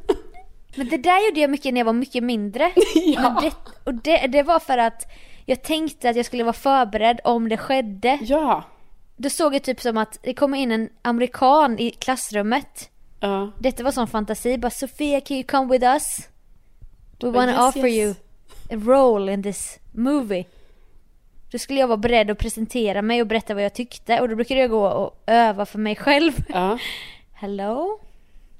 [0.74, 2.72] Men det där gjorde jag mycket när jag var mycket mindre.
[2.94, 3.20] Ja.
[3.22, 3.52] Men det,
[3.84, 5.12] och det, det var för att
[5.46, 8.18] jag tänkte att jag skulle vara förberedd om det skedde.
[8.22, 8.62] Ja.
[9.16, 12.90] Då såg jag typ som att det kommer in en amerikan i klassrummet.
[13.20, 13.50] Ja.
[13.58, 14.58] Detta var sån fantasi.
[14.58, 16.28] Bara Sofia can you come with us?
[17.22, 17.96] We wanna yes, offer yes.
[17.96, 18.29] you
[18.70, 20.44] role in this movie.
[21.50, 24.36] Då skulle jag vara beredd att presentera mig och berätta vad jag tyckte och då
[24.36, 26.32] brukade jag gå och öva för mig själv.
[26.48, 26.78] Ja.
[27.32, 28.00] Hello,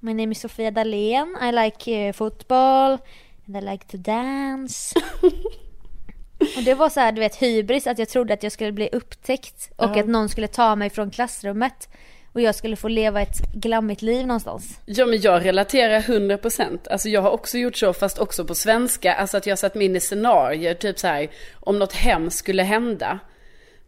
[0.00, 1.36] my name is Sofia Dalén.
[1.42, 2.98] I like uh, football
[3.46, 5.00] and I like to dance.
[6.56, 8.88] och det var så här, du vet hybris att jag trodde att jag skulle bli
[8.92, 10.00] upptäckt och Ja.
[10.00, 11.88] att någon skulle ta mig från klassrummet
[12.32, 14.80] och jag skulle få leva ett glammigt liv någonstans.
[14.84, 16.78] Ja men jag relaterar 100%.
[16.90, 19.14] Alltså jag har också gjort så fast också på svenska.
[19.14, 22.62] Alltså att jag satt mig in i scenarier, typ så här om något hemskt skulle
[22.62, 23.18] hända.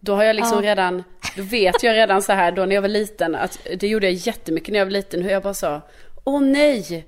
[0.00, 0.70] Då har jag liksom Ja.
[0.70, 1.02] redan,
[1.36, 4.14] då vet jag redan så här då när jag var liten, att det gjorde jag
[4.14, 5.80] jättemycket när jag var liten, hur jag bara sa,
[6.24, 7.06] åh nej,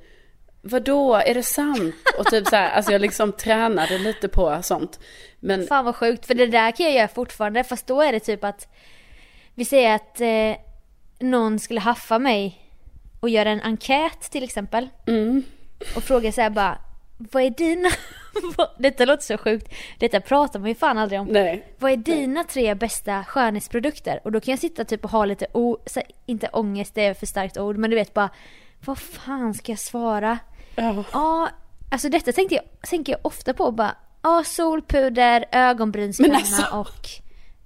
[0.62, 1.94] vadå, är det sant?
[2.18, 5.00] Och typ så här, alltså jag liksom tränade lite på sånt.
[5.40, 8.20] Men, Fan vad sjukt, för det där kan jag göra fortfarande fast då är det
[8.20, 8.68] typ att
[9.54, 10.64] vi säger att eh,
[11.20, 12.60] någon skulle haffa mig
[13.20, 14.88] och göra en enkät till exempel.
[15.06, 15.42] mm,
[15.96, 16.78] och frågar så här bara
[17.18, 17.88] Vad är dina...
[18.78, 19.74] Detta låter så sjukt.
[19.98, 21.26] Detta pratar man ju fan aldrig om.
[21.26, 24.20] nej, Vad är dina tre bästa skönhetsprodukter?
[24.24, 25.78] Och då kan jag sitta typ och ha lite, o...
[26.26, 28.30] inte ångest, det är för starkt ord, men du vet bara
[28.84, 30.38] Vad fan ska jag svara?
[30.76, 31.48] ja, Ja,
[31.90, 37.08] alltså detta tänkte jag, tänker jag ofta på bara Ja, solpuder, ögonbrynspenna alltså- och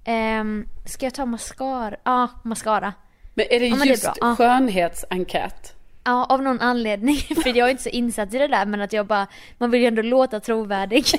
[0.03, 1.95] ehm, Ska jag ta mascara?
[2.03, 2.93] Ja, mascara.
[3.39, 5.75] Men är det Ja, men det är just skönhetsenkät?
[6.03, 7.15] Ja, av någon anledning.
[7.43, 9.27] För jag är inte så insatt i det där men att jag bara,
[9.57, 11.05] man vill ju ändå låta trovärdig.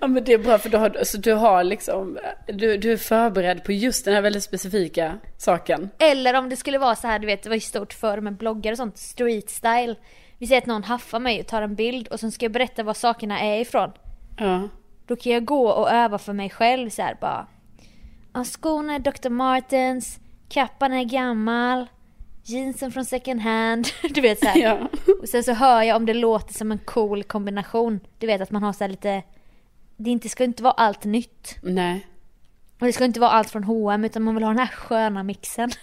[0.00, 2.96] Ja men det är bra för du har, så du har liksom, du, du är
[2.96, 5.90] förberedd på just den här väldigt specifika saken.
[5.98, 8.36] Eller om det skulle vara så här, du vet det var ju stort förr med
[8.36, 9.94] bloggar och sånt, street style.
[10.38, 12.82] Vi säger att någon haffar mig och tar en bild och sen ska jag berätta
[12.82, 13.90] var sakerna är ifrån.
[14.38, 14.68] Ja.
[15.06, 17.46] Då kan jag gå och öva för mig själv så här bara.
[18.34, 19.28] Ja, skorna är Dr.
[19.28, 20.18] Martens,
[20.48, 21.86] kappan är gammal,
[22.42, 23.88] jeansen från second hand.
[24.10, 24.60] Du vet så här.
[24.60, 24.88] Ja.
[25.22, 28.00] Och sen så hör jag om det låter som en cool kombination.
[28.18, 29.22] Du vet att man har så här lite,
[29.96, 31.56] det inte, ska inte vara allt nytt.
[31.62, 32.06] Nej.
[32.80, 35.22] Och det ska inte vara allt från H&M utan man vill ha den här sköna
[35.22, 35.70] mixen.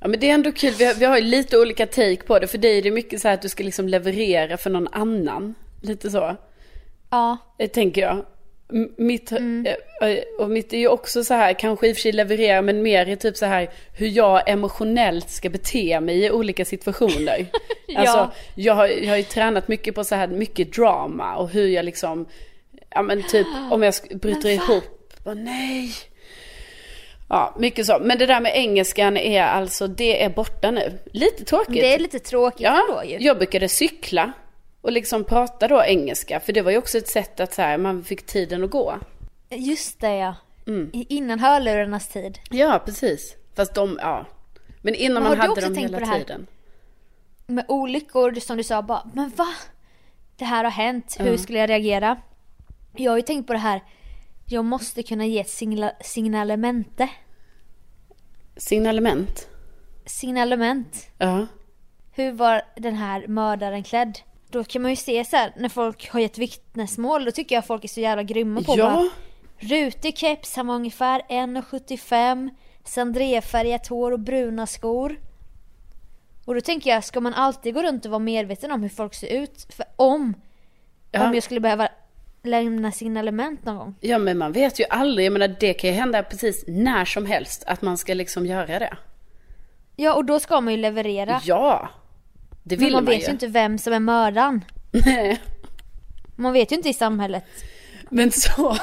[0.00, 2.38] Ja men det är ändå kul, vi har, vi har ju lite olika take på
[2.38, 2.46] det.
[2.46, 5.54] För dig är det mycket så här att du ska liksom leverera för någon annan.
[5.82, 6.36] Lite så,
[7.10, 8.24] Ja, eh, tänker jag.
[8.96, 9.66] Mitt, Mm.
[10.02, 12.62] eh, eh, och mitt är ju också så här, kanske i och för sig leverera,
[12.62, 17.46] men mer i typ så här hur jag emotionellt ska bete mig i olika situationer.
[17.88, 18.00] Ja.
[18.00, 21.66] Alltså, jag har, jag har ju tränat mycket på så här, mycket drama och hur
[21.68, 22.26] jag liksom,
[22.90, 24.84] ja men typ om jag bryter ihop,
[25.24, 25.92] bara nej.
[27.28, 27.98] Ja, mycket så.
[28.00, 30.98] Men det där med engelskan är alltså, det är borta nu.
[31.12, 31.74] Lite tråkigt.
[31.74, 33.18] det är lite tråkigt Ja, ändå ju.
[33.26, 34.32] jag brukade cykla
[34.86, 36.40] och liksom prata då engelska.
[36.40, 38.98] För det var ju också ett sätt att så här, man fick tiden att gå.
[39.50, 40.34] Just det ja.
[40.66, 40.90] Mm.
[40.92, 42.38] Innan hörlurarnas tid.
[42.50, 43.36] Ja, precis.
[43.56, 44.26] Fast de, ja.
[44.82, 46.46] Men innan Men man hade dem hela tiden.
[47.46, 49.48] Med olyckor som du sa bara, men va?
[50.36, 51.38] Det här har hänt, hur Ja.
[51.38, 52.16] skulle jag reagera?
[52.96, 53.80] Jag har ju tänkt på det här,
[54.46, 57.08] jag måste kunna ge ett signa- signalemente.
[58.56, 59.48] Signalement.
[60.06, 61.06] Signalement.
[61.18, 61.46] Ja.
[62.12, 64.18] Hur var den här mördaren klädd?
[64.50, 67.66] Då kan man ju se så här, när folk har gett vittnesmål, då tycker jag
[67.66, 69.08] folk är så jävla grymma på bara, Ja.
[69.58, 72.50] Rutig keps, han var ungefär 1,75
[72.84, 75.16] Sandrefärgat hår och bruna skor.
[76.44, 79.14] Och då tänker jag, ska man alltid gå runt och vara medveten om hur folk
[79.14, 79.66] ser ut?
[79.76, 80.34] För om,
[81.12, 81.26] Ja.
[81.28, 81.88] om jag skulle behöva
[82.42, 83.94] lämna signalement någon gång.
[84.00, 85.26] ja, men man vet ju aldrig.
[85.26, 88.78] Jag menar, det kan ju hända precis när som helst att man ska liksom göra
[88.78, 88.96] det.
[89.96, 91.40] Ja, och då ska man ju leverera.
[91.44, 91.88] Ja.
[92.68, 94.64] Det Men vill man man, vet ju inte vem som är mördaren.
[94.90, 95.40] Nej.
[96.36, 97.44] Man vet ju inte i samhället.
[98.10, 98.76] Men så.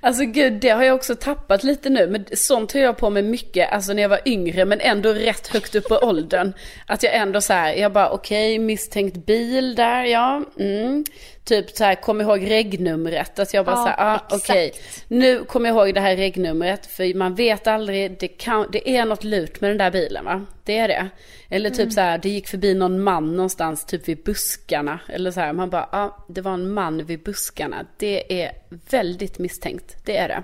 [0.00, 2.06] Alltså gud, det har jag också tappat lite nu.
[2.06, 5.46] Men sånt höll jag på med mycket, alltså när jag var yngre, men ändå rätt
[5.46, 6.52] högt upp i åldern.
[6.86, 10.42] Att jag ändå så här, jag bara okej, misstänkt bil där, ja.
[10.58, 11.04] Mm.
[11.48, 13.38] Typ så här, kom ihåg regnumret.
[13.38, 14.72] Att jag bara Ja, så här, ah, okej.
[15.08, 19.04] Nu kommer jag ihåg det här regnumret, för man vet aldrig, det, kan, det är
[19.04, 20.46] något lurt med den där bilen va?
[20.64, 21.08] Det är det.
[21.48, 25.00] Eller typ så här, det gick förbi någon man någonstans, typ vid buskarna.
[25.08, 27.86] Eller så här, man bara, ja, ah, det var en man vid buskarna.
[27.96, 28.52] Det är
[28.90, 30.42] väldigt misstänkt, det är det.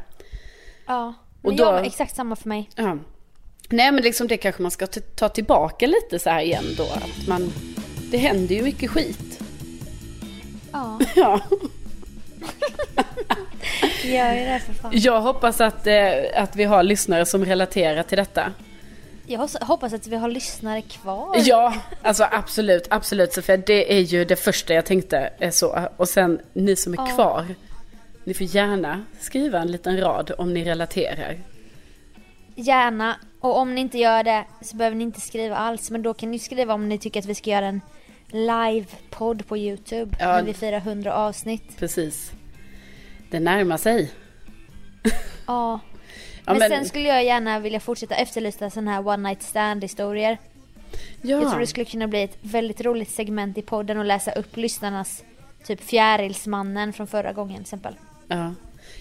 [0.86, 1.14] Ja.
[1.42, 2.70] Och Men då- jag, exakt samma för mig.
[2.76, 2.98] Ja.
[3.68, 4.86] Nej men liksom det kanske man ska
[5.16, 6.82] ta tillbaka lite så här igen då.
[6.84, 7.52] Att man,
[8.10, 9.43] det händer ju mycket skit.
[10.74, 11.40] Ja, Ja.
[14.04, 14.90] gör det för fan.
[14.94, 18.52] Jag hoppas att, eh, att vi har lyssnare som relaterar till detta.
[19.26, 21.36] Jag hoppas att vi har lyssnare kvar.
[21.44, 23.56] Ja, alltså absolut, absolut Sofia.
[23.56, 25.88] Det är ju det första jag tänkte är så.
[25.96, 27.06] Och sen ni som är ja.
[27.06, 27.46] kvar.
[28.24, 31.36] Ni får gärna skriva en liten rad om ni relaterar.
[32.54, 33.16] Gärna.
[33.40, 35.90] Och om ni inte gör det så behöver ni inte skriva alls.
[35.90, 37.80] Men då kan ni skriva om ni tycker att vi ska göra en
[38.34, 40.16] live-podd på YouTube.
[40.20, 40.26] Ja.
[40.26, 41.78] När vi firar 100 avsnitt.
[41.78, 42.32] Precis.
[43.30, 44.12] Det närmar sig.
[45.46, 45.80] Ja.
[46.46, 50.38] Men, men, sen skulle jag gärna vilja fortsätta efterlysa sådana här one night stand historier.
[51.22, 51.40] Ja.
[51.40, 54.56] Jag tror det skulle kunna bli ett väldigt roligt segment i podden och läsa upp
[54.56, 55.24] lyssnarnas
[55.64, 57.94] typ fjärilsmannen från förra gången till exempel.
[58.28, 58.54] Ja.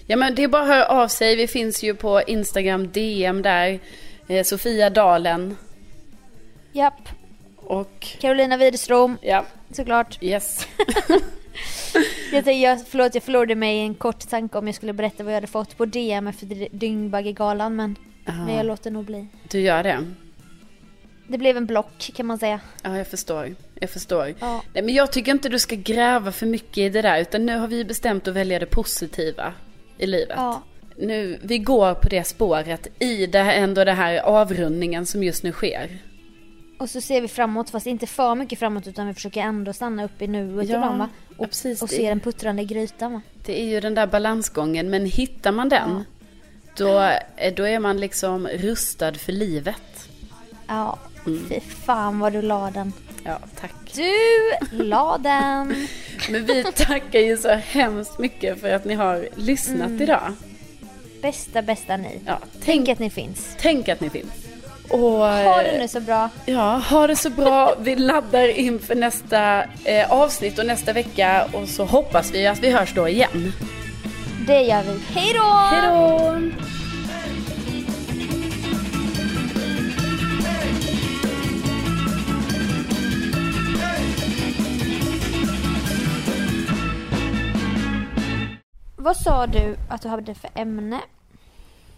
[0.06, 1.36] Ja men det är bara att höra av sig.
[1.36, 3.80] Vi finns ju på Instagram DM där.
[4.28, 5.56] Eh, Sofia Dalen.
[6.72, 7.08] Japp.
[7.66, 9.18] Och Carolina Widerström.
[9.22, 9.44] Ja.
[9.70, 10.18] Såklart.
[10.22, 10.66] Yes.
[12.32, 15.36] jag, jag, förlåt, jag förlorade mig en kort tanke om jag skulle berätta vad jag
[15.36, 19.26] hade fått på DM efter Dyngbaggegalan men, men jag låter nog bli.
[19.50, 20.04] Du gör det?
[21.28, 22.60] Det blev en block kan man säga.
[22.82, 23.54] Ja, jag förstår.
[23.74, 24.34] Jag förstår.
[24.40, 24.62] Ja.
[24.72, 27.58] Nej, men jag tycker inte du ska gräva för mycket i det där utan nu
[27.58, 29.52] har vi bestämt att välja det positiva
[29.98, 30.36] i livet.
[30.36, 30.62] Ja.
[30.96, 35.52] Nu, vi går på det spåret i det, ändå det här avrundningen som just nu
[35.52, 35.98] sker.
[36.84, 40.04] Och så ser vi framåt, fast inte för mycket framåt utan vi försöker ändå stanna
[40.04, 41.08] upp i nuet ja, ibland va?
[41.36, 43.20] Och, precis, och se den puttrande grytan va?
[43.44, 46.04] Det är ju den där balansgången, men hittar man den
[46.76, 46.76] ja.
[46.76, 47.10] då,
[47.56, 50.08] då är man liksom rustad för livet.
[50.66, 51.46] Ja, mm.
[51.48, 52.92] fy fan vad du la den.
[53.24, 53.94] Ja, tack.
[53.94, 54.12] Du
[54.84, 55.86] la den.
[56.30, 60.02] men vi tackar ju så hemskt mycket för att ni har lyssnat mm.
[60.02, 60.32] idag.
[61.22, 62.20] Bästa, bästa ni.
[62.26, 63.56] Ja, tänk, tänk att ni finns.
[63.58, 64.43] Tänk att ni finns.
[64.90, 66.30] Och, ha det nu så bra.
[66.46, 67.74] Ja, ha det så bra.
[67.80, 72.70] Vi laddar inför nästa eh, avsnitt och nästa vecka och så hoppas vi att vi
[72.70, 73.52] hörs då igen.
[74.46, 75.00] Det gör vi.
[75.14, 75.42] Hej då!
[75.42, 76.40] Hej då!
[88.96, 91.00] Vad sa du att du hade för ämne?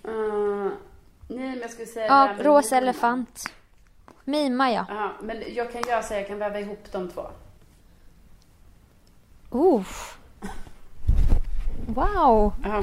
[0.08, 0.72] Uh,
[1.28, 2.06] Nej, men jag skulle säga...
[2.06, 3.52] Ja, rosa elefant.
[4.24, 4.86] Mima, ja.
[4.88, 7.22] Ja, men jag kan göra så jag kan väva ihop de två.
[9.50, 9.86] Oh.
[11.86, 12.52] Wow.
[12.64, 12.82] Ja.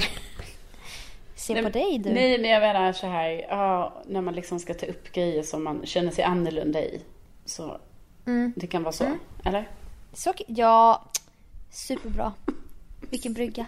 [1.36, 2.14] Se nej, på dig du.
[2.14, 5.64] Nej, men jag menar så här, ja, när man liksom ska ta upp grejer som
[5.64, 7.02] man känner sig annorlunda i.
[7.46, 7.78] Så
[8.26, 8.54] mm.
[8.56, 9.20] det kan vara så, mm.
[9.46, 9.70] eller?
[10.14, 11.04] Så, ja,
[11.72, 12.34] superbra.
[13.10, 13.66] Vilken brygga.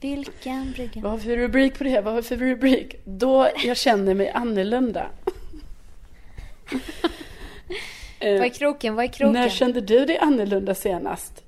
[0.00, 1.00] Vilken brygga?
[1.00, 2.00] Vad har för rubrik på det?
[2.00, 2.96] Vad har för rubrik?
[3.04, 5.06] Då jag känner mig annorlunda.
[8.20, 8.94] Vad är kroken?
[8.94, 9.32] Vad är kroken?
[9.32, 11.42] När kände du dig annorlunda senast?